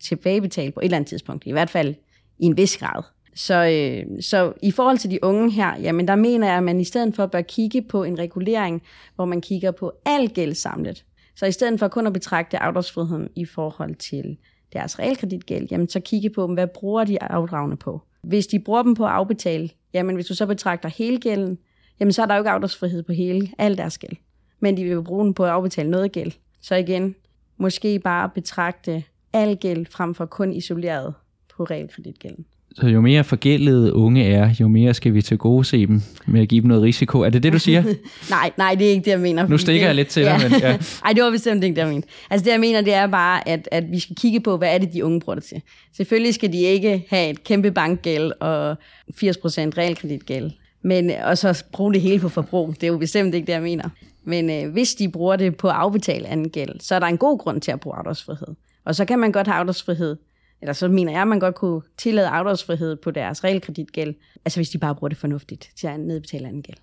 tilbagebetale 0.00 0.72
på 0.72 0.80
et 0.80 0.84
eller 0.84 0.96
andet 0.96 1.08
tidspunkt, 1.08 1.46
i 1.46 1.52
hvert 1.52 1.70
fald 1.70 1.94
i 2.38 2.46
en 2.46 2.56
vis 2.56 2.76
grad. 2.76 3.02
Så, 3.34 3.54
øh, 3.54 4.22
så 4.22 4.52
i 4.62 4.70
forhold 4.70 4.98
til 4.98 5.10
de 5.10 5.24
unge 5.24 5.50
her, 5.50 5.78
jamen 5.78 6.08
der 6.08 6.16
mener 6.16 6.46
jeg, 6.46 6.56
at 6.56 6.62
man 6.62 6.80
i 6.80 6.84
stedet 6.84 7.16
for 7.16 7.26
bør 7.26 7.40
kigge 7.40 7.82
på 7.82 8.04
en 8.04 8.18
regulering, 8.18 8.82
hvor 9.14 9.24
man 9.24 9.40
kigger 9.40 9.70
på 9.70 9.92
al 10.06 10.28
gæld 10.28 10.54
samlet. 10.54 11.04
Så 11.36 11.46
i 11.46 11.52
stedet 11.52 11.78
for 11.78 11.88
kun 11.88 12.06
at 12.06 12.12
betragte 12.12 12.58
afdragsfriheden 12.58 13.28
i 13.34 13.44
forhold 13.44 13.94
til 13.94 14.36
deres 14.72 14.98
realkreditgæld, 14.98 15.68
jamen 15.70 15.88
så 15.88 16.00
kigge 16.00 16.30
på, 16.30 16.46
hvad 16.46 16.66
bruger 16.66 17.04
de 17.04 17.22
afdragene 17.22 17.76
på. 17.76 18.02
Hvis 18.22 18.46
de 18.46 18.58
bruger 18.58 18.82
dem 18.82 18.94
på 18.94 19.04
at 19.04 19.10
afbetale, 19.10 19.70
jamen 19.94 20.14
hvis 20.14 20.26
du 20.26 20.34
så 20.34 20.46
betragter 20.46 20.88
hele 20.88 21.18
gælden, 21.18 21.58
jamen 22.00 22.12
så 22.12 22.22
er 22.22 22.26
der 22.26 22.34
jo 22.34 22.40
ikke 22.40 22.50
afdragsfrihed 22.50 23.02
på 23.02 23.12
hele, 23.12 23.48
al 23.58 23.78
deres 23.78 23.98
gæld. 23.98 24.16
Men 24.60 24.76
de 24.76 24.84
vil 24.84 25.02
bruge 25.02 25.24
den 25.24 25.34
på 25.34 25.44
at 25.44 25.50
afbetale 25.50 25.90
noget 25.90 26.12
gæld. 26.12 26.32
Så 26.60 26.74
igen, 26.74 27.14
måske 27.56 27.98
bare 27.98 28.30
betragte 28.34 29.04
al 29.32 29.56
gæld 29.56 29.86
frem 29.86 30.14
for 30.14 30.26
kun 30.26 30.52
isoleret 30.52 31.14
på 31.56 31.64
realkreditgælden. 31.64 32.44
Så 32.80 32.86
jo 32.86 33.00
mere 33.00 33.24
forgældede 33.24 33.94
unge 33.94 34.24
er, 34.24 34.54
jo 34.60 34.68
mere 34.68 34.94
skal 34.94 35.14
vi 35.14 35.22
til 35.22 35.38
gode 35.38 35.64
se 35.64 35.86
dem 35.86 36.02
med 36.26 36.40
at 36.40 36.48
give 36.48 36.60
dem 36.60 36.68
noget 36.68 36.82
risiko. 36.82 37.20
Er 37.20 37.30
det 37.30 37.42
det, 37.42 37.52
du 37.52 37.58
siger? 37.58 37.82
nej, 38.30 38.50
nej, 38.58 38.74
det 38.74 38.86
er 38.86 38.90
ikke 38.90 39.04
det, 39.04 39.10
jeg 39.10 39.20
mener. 39.20 39.48
Nu 39.48 39.58
stikker 39.58 39.80
det, 39.80 39.86
jeg 39.86 39.94
lidt 39.94 40.08
til 40.08 40.22
ja. 40.22 40.38
dig, 40.38 40.50
men 40.50 40.60
ja. 40.60 40.78
Ej, 41.04 41.12
det 41.12 41.22
var 41.22 41.30
bestemt 41.30 41.64
ikke 41.64 41.76
det, 41.76 41.80
jeg 41.80 41.88
mente. 41.88 42.08
Altså 42.30 42.44
det, 42.44 42.50
jeg 42.50 42.60
mener, 42.60 42.80
det 42.80 42.94
er 42.94 43.06
bare, 43.06 43.48
at, 43.48 43.68
at 43.72 43.90
vi 43.90 43.98
skal 43.98 44.16
kigge 44.16 44.40
på, 44.40 44.56
hvad 44.56 44.74
er 44.74 44.78
det, 44.78 44.92
de 44.92 45.04
unge 45.04 45.20
bruger 45.20 45.34
det 45.34 45.44
til. 45.44 45.62
Selvfølgelig 45.96 46.34
skal 46.34 46.52
de 46.52 46.58
ikke 46.58 47.06
have 47.08 47.30
et 47.30 47.44
kæmpe 47.44 47.70
bankgæld 47.70 48.32
og 48.40 48.70
80% 48.70 48.76
realkreditgæld, 49.16 50.50
men, 50.82 51.10
og 51.10 51.38
så 51.38 51.64
bruge 51.72 51.94
det 51.94 52.02
hele 52.02 52.20
på 52.20 52.28
forbrug. 52.28 52.74
Det 52.74 52.82
er 52.82 52.88
jo 52.88 52.98
bestemt 52.98 53.34
ikke 53.34 53.46
det, 53.46 53.52
jeg 53.52 53.62
mener. 53.62 53.88
Men 54.24 54.50
øh, 54.50 54.72
hvis 54.72 54.94
de 54.94 55.08
bruger 55.08 55.36
det 55.36 55.56
på 55.56 55.68
at 55.68 55.74
afbetale 55.74 56.26
anden 56.26 56.50
gæld, 56.50 56.80
så 56.80 56.94
er 56.94 56.98
der 56.98 57.06
en 57.06 57.18
god 57.18 57.38
grund 57.38 57.60
til 57.60 57.70
at 57.70 57.80
bruge 57.80 57.96
afdragsfrihed. 57.96 58.54
Og 58.84 58.94
så 58.94 59.04
kan 59.04 59.18
man 59.18 59.32
godt 59.32 59.46
have 59.46 59.56
afdragsfrihed 59.56 60.16
eller 60.60 60.72
så 60.72 60.88
mener 60.88 61.12
jeg, 61.12 61.22
at 61.22 61.28
man 61.28 61.40
godt 61.40 61.54
kunne 61.54 61.82
tillade 61.96 62.28
afdragsfrihed 62.28 62.96
på 62.96 63.10
deres 63.10 63.44
realkreditgæld, 63.44 64.14
altså 64.44 64.58
hvis 64.58 64.70
de 64.70 64.78
bare 64.78 64.94
bruger 64.94 65.08
det 65.08 65.18
fornuftigt 65.18 65.70
til 65.76 65.86
at 65.86 66.00
nedbetale 66.00 66.46
anden 66.46 66.62
gæld. 66.62 66.76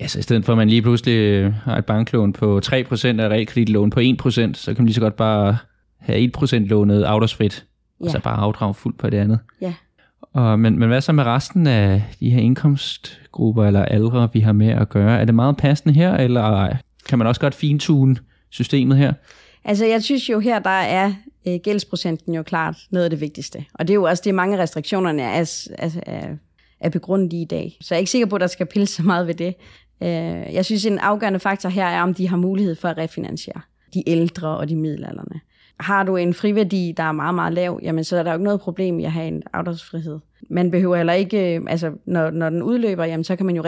Ja, 0.00 0.06
så 0.06 0.18
i 0.18 0.22
stedet 0.22 0.44
for 0.44 0.52
at 0.52 0.56
man 0.56 0.68
lige 0.68 0.82
pludselig 0.82 1.16
øh, 1.16 1.52
har 1.54 1.78
et 1.78 1.86
banklån 1.86 2.32
på 2.32 2.60
3% 2.64 2.68
og 2.72 3.30
realkreditlån 3.30 3.90
på 3.90 4.00
1%, 4.00 4.04
så 4.54 4.62
kan 4.66 4.76
man 4.78 4.86
lige 4.86 4.94
så 4.94 5.00
godt 5.00 5.16
bare 5.16 5.56
have 5.98 6.30
1% 6.36 6.56
lånet 6.56 7.02
afdragsfrit, 7.02 7.66
ja. 8.00 8.04
og 8.04 8.10
så 8.10 8.20
bare 8.20 8.36
afdrage 8.36 8.74
fuldt 8.74 8.98
på 8.98 9.10
det 9.10 9.18
andet. 9.18 9.38
Ja. 9.60 9.74
Og, 10.32 10.60
men, 10.60 10.78
men 10.78 10.88
hvad 10.88 11.00
så 11.00 11.12
med 11.12 11.24
resten 11.24 11.66
af 11.66 12.02
de 12.20 12.30
her 12.30 12.40
indkomstgrupper 12.40 13.64
eller 13.64 13.84
aldre, 13.84 14.28
vi 14.32 14.40
har 14.40 14.52
med 14.52 14.68
at 14.68 14.88
gøre? 14.88 15.20
Er 15.20 15.24
det 15.24 15.34
meget 15.34 15.56
passende 15.56 15.94
her, 15.94 16.16
eller 16.16 16.76
kan 17.08 17.18
man 17.18 17.26
også 17.26 17.40
godt 17.40 17.54
fintune 17.54 18.16
systemet 18.50 18.98
her? 18.98 19.12
Altså, 19.64 19.86
jeg 19.86 20.02
synes 20.02 20.28
jo 20.30 20.38
her, 20.38 20.58
der 20.58 20.70
er 20.70 21.12
øh, 21.48 21.60
gældsprocenten 21.62 22.34
jo 22.34 22.42
klart 22.42 22.76
noget 22.90 23.04
af 23.04 23.10
det 23.10 23.20
vigtigste. 23.20 23.64
Og 23.74 23.88
det 23.88 23.94
er 23.94 23.94
jo 23.94 24.04
også 24.04 24.22
det, 24.24 24.34
mange 24.34 24.58
restriktionerne 24.58 25.22
er, 25.22 25.66
er, 25.78 26.00
er, 26.06 26.36
er 26.80 26.88
begrundet 26.88 27.32
i 27.32 27.42
i 27.42 27.44
dag. 27.44 27.76
Så 27.80 27.94
jeg 27.94 27.96
er 27.96 28.00
ikke 28.00 28.10
sikker 28.10 28.26
på, 28.26 28.34
at 28.34 28.40
der 28.40 28.46
skal 28.46 28.66
pille 28.66 28.86
så 28.86 29.02
meget 29.02 29.26
ved 29.26 29.34
det. 29.34 29.54
Øh, 30.02 30.54
jeg 30.54 30.64
synes, 30.64 30.86
en 30.86 30.98
afgørende 30.98 31.40
faktor 31.40 31.68
her 31.68 31.86
er, 31.86 32.02
om 32.02 32.14
de 32.14 32.28
har 32.28 32.36
mulighed 32.36 32.74
for 32.74 32.88
at 32.88 32.98
refinansiere 32.98 33.60
de 33.94 34.02
ældre 34.06 34.48
og 34.48 34.68
de 34.68 34.76
middelalderne. 34.76 35.40
Har 35.80 36.02
du 36.02 36.16
en 36.16 36.34
friværdi, 36.34 36.94
der 36.96 37.02
er 37.02 37.12
meget, 37.12 37.34
meget 37.34 37.52
lav, 37.52 37.80
jamen 37.82 38.04
så 38.04 38.16
er 38.16 38.22
der 38.22 38.30
jo 38.30 38.34
ikke 38.34 38.44
noget 38.44 38.60
problem 38.60 38.98
i 38.98 39.04
at 39.04 39.12
have 39.12 39.28
en 39.28 39.42
afdragsfrihed. 39.52 40.18
Man 40.50 40.70
behøver 40.70 40.96
heller 40.96 41.12
ikke, 41.12 41.56
øh, 41.56 41.60
altså 41.68 41.92
når, 42.04 42.30
når 42.30 42.50
den 42.50 42.62
udløber, 42.62 43.04
jamen 43.04 43.24
så 43.24 43.36
kan 43.36 43.46
man 43.46 43.56
jo 43.56 43.62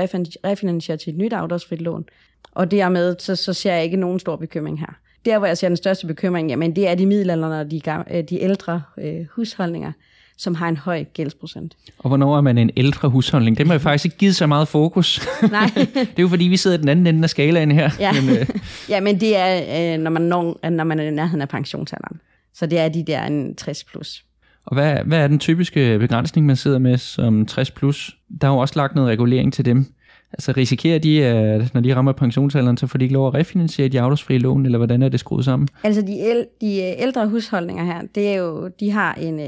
refinansiere 0.44 0.98
til 0.98 1.11
et 1.11 1.18
nyt 1.18 1.32
afdragsfrit 1.32 1.80
lån. 1.80 2.04
Og 2.52 2.70
dermed, 2.70 3.16
så, 3.18 3.37
så 3.37 3.52
ser 3.52 3.74
jeg 3.74 3.85
ikke 3.85 3.96
nogen 3.96 4.18
stor 4.18 4.37
bekymring 4.37 4.80
her. 4.80 4.98
Der, 5.24 5.38
hvor 5.38 5.46
jeg 5.46 5.58
ser 5.58 5.68
den 5.68 5.76
største 5.76 6.06
bekymring, 6.06 6.48
jamen 6.50 6.76
det 6.76 6.88
er 6.88 6.94
de 6.94 7.06
middelalderne 7.06 7.61
og 7.61 7.70
de, 7.70 7.80
øh, 8.11 8.24
de 8.24 8.42
ældre 8.42 8.82
øh, 8.98 9.26
husholdninger, 9.30 9.92
som 10.37 10.54
har 10.54 10.68
en 10.68 10.76
høj 10.76 11.04
gældsprocent. 11.04 11.76
Og 11.98 12.08
hvornår 12.08 12.37
er 12.37 12.40
man 12.40 12.58
en 12.58 12.70
ældre 12.76 13.08
husholdning? 13.08 13.58
Det 13.58 13.66
har 13.66 13.74
jeg 13.74 13.80
faktisk 13.80 14.04
ikke 14.04 14.16
givet 14.16 14.37
så 14.37 14.46
meget 14.46 14.68
fokus. 14.68 15.28
Nej. 15.50 15.70
det 15.74 15.96
er 15.96 16.22
jo 16.22 16.28
fordi, 16.28 16.44
vi 16.44 16.56
sidder 16.56 16.78
i 16.78 16.80
den 16.80 16.88
anden 16.88 17.06
ende 17.06 17.22
af 17.24 17.30
skalaen 17.30 17.72
her. 17.72 17.90
Ja, 17.98 18.12
men, 18.12 18.37
øh. 18.37 18.46
ja, 18.88 19.00
men 19.00 19.20
det 19.20 19.37
er, 19.37 19.94
øh, 19.94 20.00
når, 20.00 20.11
man 20.11 20.22
når, 20.22 20.70
når 20.70 20.85
man 20.85 20.98
er 21.00 21.04
i 21.04 21.11
nærheden 21.11 21.42
af 21.42 21.48
pensionsalderen. 21.48 22.20
Så 22.54 22.66
det 22.66 22.78
er 22.78 22.88
de 22.88 23.04
der 23.06 23.24
en 23.24 23.54
60 23.54 23.85
plus. 23.85 24.24
Og 24.64 24.76
hvad, 24.76 24.96
hvad 25.04 25.18
er 25.18 25.28
den 25.28 25.38
typiske 25.38 25.98
begrænsning, 25.98 26.46
man 26.46 26.56
sidder 26.56 26.78
med 26.78 26.98
som 26.98 27.46
60 27.46 27.70
plus? 27.70 28.16
Der 28.40 28.46
er 28.46 28.52
jo 28.52 28.58
også 28.58 28.74
lagt 28.76 28.94
noget 28.94 29.11
regulering 29.11 29.52
til 29.52 29.64
dem. 29.64 29.87
Altså 30.33 30.53
risikerer 30.57 30.99
de, 30.99 31.25
at 31.25 31.75
når 31.75 31.81
de 31.81 31.95
rammer 31.95 32.12
pensionsalderen, 32.12 32.77
så 32.77 32.87
får 32.87 32.99
de 32.99 33.05
ikke 33.05 33.14
lov 33.14 33.27
at 33.27 33.35
refinansiere 33.35 33.88
de 33.88 34.01
afdragsfrie 34.01 34.38
lån, 34.38 34.64
eller 34.66 34.79
hvordan 34.79 35.03
er 35.03 35.09
det 35.09 35.21
skruet 35.21 35.45
sammen? 35.45 35.68
Altså 35.85 36.03
de, 36.03 36.21
el, 36.21 36.47
de 36.61 36.77
ældre 36.77 37.29
husholdninger 37.29 37.85
her, 37.85 38.03
det 38.14 38.29
er 38.29 38.35
jo, 38.35 38.68
de 38.81 38.90
har 38.90 39.14
en, 39.14 39.40
øh, 39.40 39.47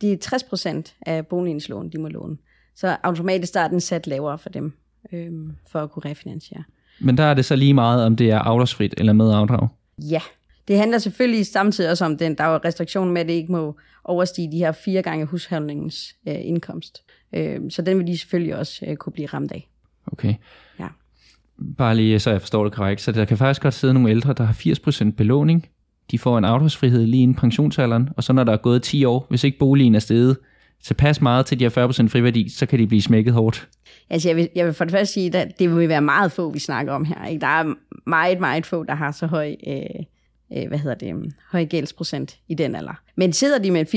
de 0.00 0.12
er 0.12 0.16
60 0.16 0.42
procent 0.42 0.94
af 1.06 1.26
boligens 1.26 1.68
lån, 1.68 1.88
de 1.88 1.98
må 1.98 2.08
låne. 2.08 2.36
Så 2.76 2.96
automatisk 3.02 3.56
er 3.56 3.68
den 3.68 3.80
sat 3.80 4.06
lavere 4.06 4.38
for 4.38 4.48
dem, 4.48 4.72
øhm, 5.12 5.52
for 5.70 5.78
at 5.78 5.90
kunne 5.90 6.10
refinansiere. 6.10 6.62
Men 7.00 7.16
der 7.16 7.24
er 7.24 7.34
det 7.34 7.44
så 7.44 7.56
lige 7.56 7.74
meget, 7.74 8.04
om 8.04 8.16
det 8.16 8.30
er 8.30 8.38
afdragsfrit 8.38 8.94
eller 8.98 9.12
med 9.12 9.32
afdrag? 9.32 9.68
Ja, 9.98 10.20
det 10.68 10.78
handler 10.78 10.98
selvfølgelig 10.98 11.46
samtidig 11.46 11.90
også 11.90 12.04
om 12.04 12.18
den, 12.18 12.34
der 12.34 12.44
er 12.44 12.64
restriktion 12.64 13.10
med, 13.10 13.20
at 13.20 13.28
det 13.28 13.34
ikke 13.34 13.52
må 13.52 13.76
overstige 14.04 14.52
de 14.52 14.58
her 14.58 14.72
fire 14.72 15.02
gange 15.02 15.26
husholdningens 15.26 16.14
øh, 16.28 16.36
indkomst. 16.40 17.02
Øh, 17.34 17.60
så 17.70 17.82
den 17.82 17.98
vil 17.98 18.06
de 18.06 18.18
selvfølgelig 18.18 18.56
også 18.56 18.84
øh, 18.88 18.96
kunne 18.96 19.12
blive 19.12 19.26
ramt 19.26 19.52
af. 19.52 19.68
Okay. 20.12 20.34
Ja. 20.80 20.86
Bare 21.78 21.96
lige, 21.96 22.18
så 22.18 22.30
jeg 22.30 22.40
forstår 22.40 22.64
det 22.64 22.72
korrekt. 22.72 23.00
Så 23.00 23.12
der 23.12 23.24
kan 23.24 23.36
faktisk 23.36 23.62
godt 23.62 23.74
sidde 23.74 23.94
nogle 23.94 24.10
ældre, 24.10 24.32
der 24.32 24.44
har 24.44 24.54
80% 24.54 25.10
belåning. 25.10 25.66
De 26.10 26.18
får 26.18 26.38
en 26.38 26.44
afdragsfrihed 26.44 27.06
lige 27.06 27.22
inden 27.22 27.36
pensionsalderen, 27.36 28.08
og 28.16 28.24
så 28.24 28.32
når 28.32 28.44
der 28.44 28.52
er 28.52 28.56
gået 28.56 28.82
10 28.82 29.04
år, 29.04 29.26
hvis 29.28 29.44
ikke 29.44 29.58
boligen 29.58 29.94
er 29.94 29.98
steget 29.98 30.36
tilpas 30.82 31.20
meget 31.20 31.46
til 31.46 31.58
de 31.58 31.64
her 31.64 31.88
40% 31.88 32.08
friværdi, 32.08 32.48
så 32.48 32.66
kan 32.66 32.78
de 32.78 32.86
blive 32.86 33.02
smækket 33.02 33.34
hårdt. 33.34 33.68
Altså 34.10 34.28
jeg 34.28 34.36
vil, 34.36 34.48
jeg 34.54 34.66
vil 34.66 34.74
for 34.74 34.84
det 34.84 34.92
første 34.92 35.12
sige, 35.12 35.36
at 35.36 35.58
det 35.58 35.76
vil 35.76 35.88
være 35.88 36.00
meget 36.00 36.32
få, 36.32 36.50
vi 36.50 36.58
snakker 36.58 36.92
om 36.92 37.04
her. 37.04 37.26
Ikke? 37.26 37.40
Der 37.40 37.46
er 37.46 37.74
meget, 38.06 38.40
meget 38.40 38.66
få, 38.66 38.84
der 38.84 38.94
har 38.94 39.12
så 39.12 39.26
høj, 39.26 39.56
øh, 39.66 39.82
øh, 40.56 40.68
hvad 40.68 40.78
hedder 40.78 40.96
det, 40.96 41.34
høj 41.52 41.64
gældsprocent 41.64 42.38
i 42.48 42.54
den 42.54 42.74
alder. 42.74 43.00
Men 43.16 43.32
sidder 43.32 43.58
de 43.58 43.70
med 43.70 43.94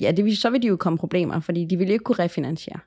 80%, 0.00 0.04
ja, 0.04 0.10
det 0.10 0.24
vil, 0.24 0.36
så 0.36 0.50
vil 0.50 0.62
de 0.62 0.66
jo 0.66 0.76
komme 0.76 0.98
problemer, 0.98 1.40
fordi 1.40 1.64
de 1.64 1.76
vil 1.76 1.90
ikke 1.90 2.02
kunne 2.02 2.18
refinansiere. 2.18 2.78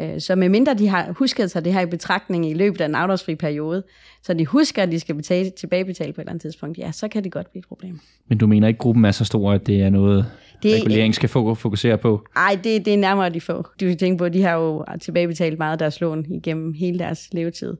Øh, 0.00 0.20
så 0.20 0.36
medmindre 0.36 0.74
de 0.74 0.88
har 0.88 1.12
husket 1.12 1.50
sig 1.50 1.64
det 1.64 1.72
her 1.72 1.80
i 1.80 1.86
betragtning 1.86 2.50
i 2.50 2.54
løbet 2.54 2.80
af 2.80 2.84
en 2.84 2.94
afdragsfri 2.94 3.34
periode, 3.34 3.82
så 4.22 4.34
de 4.34 4.46
husker, 4.46 4.82
at 4.82 4.92
de 4.92 5.00
skal 5.00 5.14
betale, 5.14 5.50
tilbagebetale 5.50 6.12
på 6.12 6.20
et 6.20 6.22
eller 6.22 6.30
andet 6.30 6.42
tidspunkt, 6.42 6.78
ja, 6.78 6.92
så 6.92 7.08
kan 7.08 7.24
det 7.24 7.32
godt 7.32 7.50
blive 7.50 7.60
et 7.60 7.66
problem. 7.68 8.00
Men 8.28 8.38
du 8.38 8.46
mener 8.46 8.68
ikke, 8.68 8.78
gruppen 8.78 9.04
er 9.04 9.10
så 9.10 9.24
stor, 9.24 9.52
at 9.52 9.66
det 9.66 9.82
er 9.82 9.90
noget, 9.90 10.26
det, 10.62 10.74
regulering 10.74 11.14
skal 11.14 11.28
fokusere 11.28 11.98
på? 11.98 12.26
Nej, 12.34 12.58
det, 12.64 12.84
det 12.84 12.94
er 12.94 12.98
nærmere 12.98 13.30
de 13.30 13.40
få. 13.40 13.62
Du 13.62 13.86
kan 13.86 13.96
tænke 13.96 14.18
på, 14.18 14.24
at 14.24 14.32
de 14.32 14.42
har 14.42 14.54
jo 14.54 14.84
tilbagebetalt 15.00 15.58
meget 15.58 15.72
af 15.72 15.78
deres 15.78 16.00
lån 16.00 16.26
igennem 16.30 16.72
hele 16.72 16.98
deres 16.98 17.28
levetid. 17.32 17.76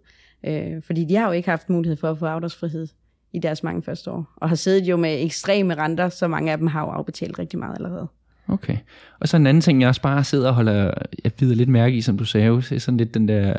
Øh, 0.47 0.83
fordi 0.87 1.05
de 1.05 1.17
har 1.17 1.27
jo 1.27 1.33
ikke 1.33 1.49
haft 1.49 1.71
mulighed 1.71 1.97
for 1.97 2.11
at 2.11 2.19
få 2.19 2.27
afdragsfrihed 2.27 2.87
i 3.33 3.39
deres 3.39 3.63
mange 3.63 3.83
første 3.83 4.11
år, 4.11 4.33
og 4.37 4.49
har 4.49 4.57
siddet 4.57 4.85
jo 4.89 4.97
med 4.97 5.25
ekstreme 5.25 5.75
renter, 5.75 6.09
så 6.09 6.29
mange 6.29 6.53
af 6.53 6.59
dem 6.59 6.67
har 6.67 6.81
jo 6.81 6.87
afbetalt 6.87 7.39
rigtig 7.39 7.59
meget 7.59 7.75
allerede. 7.77 8.09
Okay. 8.49 8.77
Og 9.21 9.29
så 9.29 9.37
en 9.37 9.47
anden 9.47 9.61
ting, 9.61 9.81
jeg 9.81 9.89
også 9.89 10.01
bare 10.01 10.25
sidder 10.25 10.49
og 10.49 10.55
holder, 10.55 10.91
jeg 11.25 11.33
bider 11.33 11.55
lidt 11.55 11.69
mærke 11.69 11.97
i, 11.97 12.01
som 12.01 12.19
du 12.19 12.25
sagde, 12.25 12.51
det 12.51 12.73
er 12.73 12.79
sådan 12.79 12.99
lidt 12.99 13.15
den 13.15 13.29
der 13.29 13.55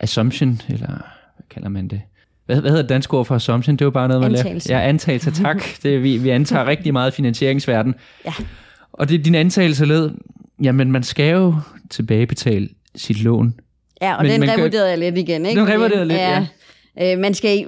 assumption, 0.00 0.60
eller 0.68 0.86
hvad 0.86 1.46
kalder 1.50 1.68
man 1.68 1.88
det? 1.88 2.00
Hvad, 2.46 2.60
hvad 2.60 2.70
hedder 2.70 2.86
dansk 2.86 3.14
ord 3.14 3.26
for 3.26 3.34
assumption? 3.34 3.76
Det 3.76 3.80
er 3.80 3.86
jo 3.86 3.90
bare 3.90 4.08
noget, 4.08 4.22
man 4.22 4.30
antagelse. 4.30 4.72
Ja, 4.72 4.88
antagelse, 4.88 5.30
tak. 5.30 5.62
Det, 5.82 6.02
vi, 6.02 6.16
vi 6.16 6.28
antager 6.28 6.66
rigtig 6.66 6.92
meget 6.92 7.14
finansieringsverden. 7.14 7.94
Ja. 8.24 8.32
Og 8.92 9.08
det 9.08 9.24
din 9.24 9.34
antagelse 9.34 9.84
lød, 9.84 10.10
jamen 10.62 10.92
man 10.92 11.02
skal 11.02 11.32
jo 11.32 11.54
tilbagebetale 11.90 12.68
sit 12.96 13.22
lån. 13.22 13.54
Ja, 14.02 14.14
og 14.14 14.24
men, 14.24 14.40
den 14.40 14.50
revurderede 14.50 14.90
jeg 14.90 14.98
lidt 14.98 15.18
igen. 15.18 15.46
Ikke? 15.46 15.60
Den 15.60 15.68
revurderede 15.68 16.04
lidt, 16.04 16.18
ja. 16.18 16.30
ja. 16.30 16.46
Øh, 17.00 17.18
man 17.18 17.34
skal, 17.34 17.66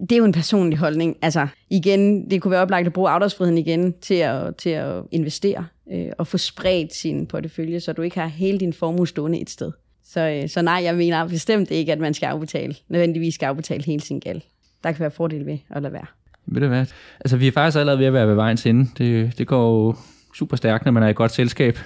det 0.00 0.12
er 0.12 0.16
jo 0.16 0.24
en 0.24 0.32
personlig 0.32 0.78
holdning. 0.78 1.16
Altså 1.22 1.46
igen, 1.70 2.30
det 2.30 2.42
kunne 2.42 2.50
være 2.50 2.60
oplagt 2.60 2.86
at 2.86 2.92
bruge 2.92 3.10
afdragsfriheden 3.10 3.58
igen 3.58 3.94
til 4.00 4.14
at, 4.14 4.56
til 4.56 4.70
at 4.70 5.02
investere 5.10 5.66
øh, 5.92 6.08
og 6.18 6.26
få 6.26 6.38
spredt 6.38 6.94
sin 6.94 7.26
portefølje, 7.26 7.80
så 7.80 7.92
du 7.92 8.02
ikke 8.02 8.20
har 8.20 8.26
hele 8.26 8.58
din 8.58 8.72
formue 8.72 9.08
stående 9.08 9.40
et 9.40 9.50
sted. 9.50 9.72
Så, 10.04 10.20
øh, 10.20 10.48
så 10.48 10.62
nej, 10.62 10.80
jeg 10.84 10.94
mener 10.94 11.28
bestemt 11.28 11.70
ikke, 11.70 11.92
at 11.92 11.98
man 11.98 12.14
skal 12.14 12.26
afbetale, 12.26 12.74
nødvendigvis 12.88 13.34
skal 13.34 13.46
afbetale 13.46 13.84
hele 13.84 14.00
sin 14.00 14.20
gæld. 14.20 14.40
Der 14.84 14.92
kan 14.92 15.00
være 15.00 15.10
fordel 15.10 15.46
ved 15.46 15.58
at 15.70 15.82
lade 15.82 15.92
være. 15.92 16.06
Ved 16.46 16.60
du 16.60 16.68
hvad? 16.68 16.86
Altså, 17.20 17.36
vi 17.36 17.46
er 17.46 17.52
faktisk 17.52 17.78
allerede 17.78 17.98
ved 17.98 18.06
at 18.06 18.12
være 18.12 18.28
ved 18.28 18.34
vejens 18.34 18.66
ende. 18.66 18.90
Det, 18.98 19.38
det 19.38 19.46
går 19.46 19.86
jo 19.86 19.94
super 20.34 20.56
stærkt, 20.56 20.84
når 20.84 20.92
man 20.92 21.02
er 21.02 21.08
i 21.08 21.12
godt 21.12 21.32
selskab. 21.32 21.78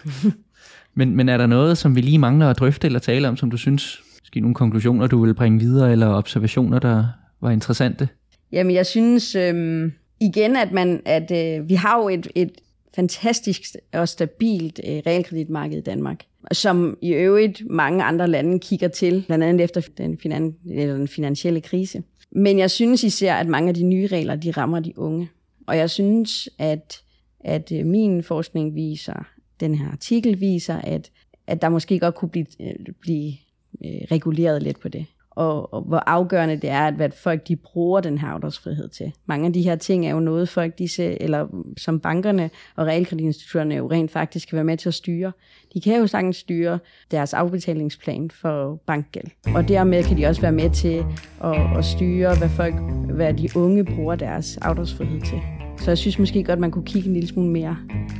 men, 0.94 1.16
men 1.16 1.28
er 1.28 1.36
der 1.36 1.46
noget, 1.46 1.78
som 1.78 1.96
vi 1.96 2.00
lige 2.00 2.18
mangler 2.18 2.50
at 2.50 2.58
drøfte 2.58 2.86
eller 2.86 2.98
tale 2.98 3.28
om, 3.28 3.36
som 3.36 3.50
du 3.50 3.56
synes 3.56 4.02
Måske 4.30 4.40
nogle 4.40 4.54
konklusioner, 4.54 5.06
du 5.06 5.24
vil 5.24 5.34
bringe 5.34 5.58
videre, 5.58 5.92
eller 5.92 6.08
observationer, 6.08 6.78
der 6.78 7.04
var 7.40 7.50
interessante? 7.50 8.08
Jamen, 8.52 8.74
jeg 8.74 8.86
synes 8.86 9.34
øhm, 9.34 9.92
igen, 10.20 10.56
at, 10.56 10.72
man, 10.72 11.02
at 11.04 11.30
øh, 11.30 11.68
vi 11.68 11.74
har 11.74 12.02
jo 12.02 12.08
et, 12.08 12.28
et 12.34 12.52
fantastisk 12.96 13.76
og 13.92 14.08
stabilt 14.08 14.80
øh, 14.88 15.02
realkreditmarked 15.06 15.78
i 15.78 15.80
Danmark, 15.80 16.24
som 16.52 16.98
i 17.02 17.12
øvrigt 17.12 17.62
mange 17.70 18.04
andre 18.04 18.28
lande 18.28 18.58
kigger 18.58 18.88
til, 18.88 19.24
blandt 19.26 19.44
andet 19.44 19.64
efter 19.64 19.80
den, 19.98 20.18
finan, 20.18 20.54
eller 20.70 20.94
den 20.94 21.08
finansielle 21.08 21.60
krise. 21.60 22.02
Men 22.32 22.58
jeg 22.58 22.70
synes 22.70 23.04
især, 23.04 23.34
at 23.34 23.46
mange 23.46 23.68
af 23.68 23.74
de 23.74 23.84
nye 23.84 24.06
regler, 24.06 24.36
de 24.36 24.50
rammer 24.50 24.80
de 24.80 24.98
unge. 24.98 25.28
Og 25.66 25.76
jeg 25.76 25.90
synes, 25.90 26.48
at, 26.58 27.02
at 27.40 27.72
øh, 27.72 27.86
min 27.86 28.22
forskning 28.22 28.74
viser, 28.74 29.26
den 29.60 29.74
her 29.74 29.90
artikel 29.90 30.40
viser, 30.40 30.76
at, 30.76 31.10
at 31.46 31.62
der 31.62 31.68
måske 31.68 31.98
godt 31.98 32.14
kunne 32.14 32.28
blive, 32.28 32.46
øh, 32.60 32.74
blive 33.00 33.32
øh, 33.84 33.90
reguleret 34.10 34.62
lidt 34.62 34.80
på 34.80 34.88
det. 34.88 35.06
Og, 35.30 35.74
og 35.74 35.82
hvor 35.82 36.02
afgørende 36.06 36.56
det 36.56 36.70
er, 36.70 36.86
at, 36.86 36.94
hvad 36.94 37.10
folk 37.10 37.48
de 37.48 37.56
bruger 37.56 38.00
den 38.00 38.18
her 38.18 38.28
afdragsfrihed 38.28 38.88
til. 38.88 39.12
Mange 39.26 39.46
af 39.46 39.52
de 39.52 39.62
her 39.62 39.76
ting 39.76 40.06
er 40.06 40.10
jo 40.10 40.20
noget, 40.20 40.48
folk 40.48 40.78
disse, 40.78 41.22
eller 41.22 41.46
som 41.76 42.00
bankerne 42.00 42.50
og 42.76 42.86
realkreditinstitutterne 42.86 43.74
jo 43.74 43.90
rent 43.90 44.10
faktisk 44.10 44.48
kan 44.48 44.56
være 44.56 44.64
med 44.64 44.76
til 44.76 44.88
at 44.88 44.94
styre. 44.94 45.32
De 45.74 45.80
kan 45.80 46.00
jo 46.00 46.06
sagtens 46.06 46.36
styre 46.36 46.78
deres 47.10 47.34
afbetalingsplan 47.34 48.30
for 48.30 48.80
bankgæld. 48.86 49.26
Og 49.54 49.68
dermed 49.68 50.04
kan 50.04 50.16
de 50.16 50.26
også 50.26 50.40
være 50.40 50.52
med 50.52 50.70
til 50.70 51.04
at, 51.44 51.78
at 51.78 51.84
styre, 51.84 52.38
hvad, 52.38 52.48
folk, 52.48 52.74
hvad 53.14 53.34
de 53.34 53.48
unge 53.56 53.84
bruger 53.84 54.14
deres 54.14 54.56
afdragsfrihed 54.56 55.20
til. 55.20 55.59
Så 55.80 55.90
jeg 55.90 55.98
synes 55.98 56.18
måske 56.18 56.44
godt, 56.44 56.58
man 56.58 56.70
kunne 56.70 56.84
kigge 56.84 57.08
en 57.08 57.14
lille 57.14 57.28
smule 57.28 57.50
mere 57.50 57.76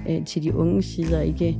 øh, 0.08 0.24
til 0.24 0.42
de 0.42 0.54
unge 0.54 0.82
sider, 0.82 1.20
ikke 1.20 1.56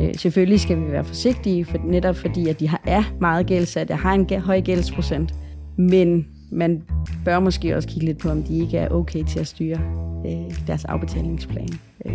Øh, 0.00 0.14
selvfølgelig 0.14 0.60
skal 0.60 0.76
vi 0.76 0.92
være 0.92 1.04
forsigtige, 1.04 1.64
for 1.64 1.78
netop 1.84 2.16
fordi 2.16 2.48
at 2.48 2.60
de 2.60 2.68
har, 2.68 2.80
er 2.86 3.02
meget 3.20 3.46
gældsat, 3.46 3.90
og 3.90 3.98
har 3.98 4.12
en 4.12 4.40
høj 4.40 4.60
gældsprocent. 4.60 5.34
Men 5.76 6.26
man 6.52 6.82
bør 7.24 7.40
måske 7.40 7.76
også 7.76 7.88
kigge 7.88 8.06
lidt 8.06 8.18
på, 8.18 8.28
om 8.28 8.42
de 8.42 8.58
ikke 8.58 8.78
er 8.78 8.88
okay 8.88 9.24
til 9.24 9.38
at 9.38 9.46
styre 9.46 9.78
øh, 10.26 10.56
deres 10.66 10.84
afbetalingsplan. 10.84 11.68
Øh. 12.06 12.12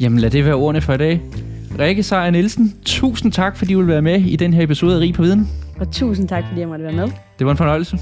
Jamen 0.00 0.18
lad 0.18 0.30
det 0.30 0.44
være 0.44 0.54
ordene 0.54 0.80
for 0.80 0.92
i 0.92 0.98
dag. 0.98 1.20
Rikke 1.78 2.02
Seier 2.02 2.30
Nielsen, 2.30 2.74
tusind 2.84 3.32
tak, 3.32 3.56
fordi 3.56 3.72
du 3.72 3.78
vil 3.78 3.88
være 3.88 4.02
med 4.02 4.20
i 4.20 4.36
den 4.36 4.54
her 4.54 4.62
episode 4.62 4.94
af 4.94 5.00
Rig 5.00 5.14
på 5.14 5.22
Viden. 5.22 5.48
Og 5.80 5.92
tusind 5.92 6.28
tak, 6.28 6.44
fordi 6.48 6.60
jeg 6.60 6.68
måtte 6.68 6.84
være 6.84 6.96
med. 6.96 7.08
Det 7.38 7.46
var 7.46 7.50
en 7.50 7.56
fornøjelse. 7.56 7.98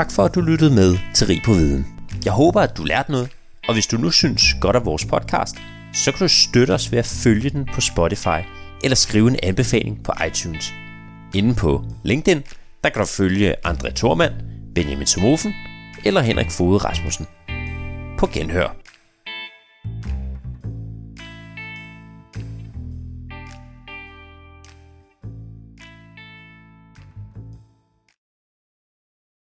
Tak 0.00 0.10
for, 0.10 0.24
at 0.24 0.34
du 0.34 0.40
lyttede 0.40 0.74
med 0.74 0.98
til 1.14 1.26
Rig 1.26 1.42
på 1.44 1.52
Viden. 1.52 1.86
Jeg 2.24 2.32
håber, 2.32 2.60
at 2.60 2.76
du 2.76 2.84
lærte 2.84 3.10
noget, 3.12 3.28
og 3.68 3.74
hvis 3.74 3.86
du 3.86 3.96
nu 3.96 4.10
synes 4.10 4.54
godt 4.60 4.76
af 4.76 4.84
vores 4.84 5.04
podcast, 5.04 5.56
så 5.94 6.12
kan 6.12 6.18
du 6.18 6.28
støtte 6.28 6.72
os 6.72 6.92
ved 6.92 6.98
at 6.98 7.06
følge 7.06 7.50
den 7.50 7.68
på 7.74 7.80
Spotify 7.80 8.40
eller 8.84 8.94
skrive 8.96 9.30
en 9.30 9.36
anbefaling 9.42 10.04
på 10.04 10.12
iTunes. 10.26 10.74
Inden 11.34 11.54
på 11.54 11.84
LinkedIn, 12.04 12.42
der 12.84 12.90
kan 12.90 13.00
du 13.00 13.06
følge 13.06 13.54
André 13.66 13.90
Thormand, 13.94 14.32
Benjamin 14.74 15.06
Somofen 15.06 15.54
eller 16.04 16.20
Henrik 16.20 16.50
Fode 16.50 16.78
Rasmussen. 16.78 17.26
På 18.18 18.26
genhør. 18.26 18.76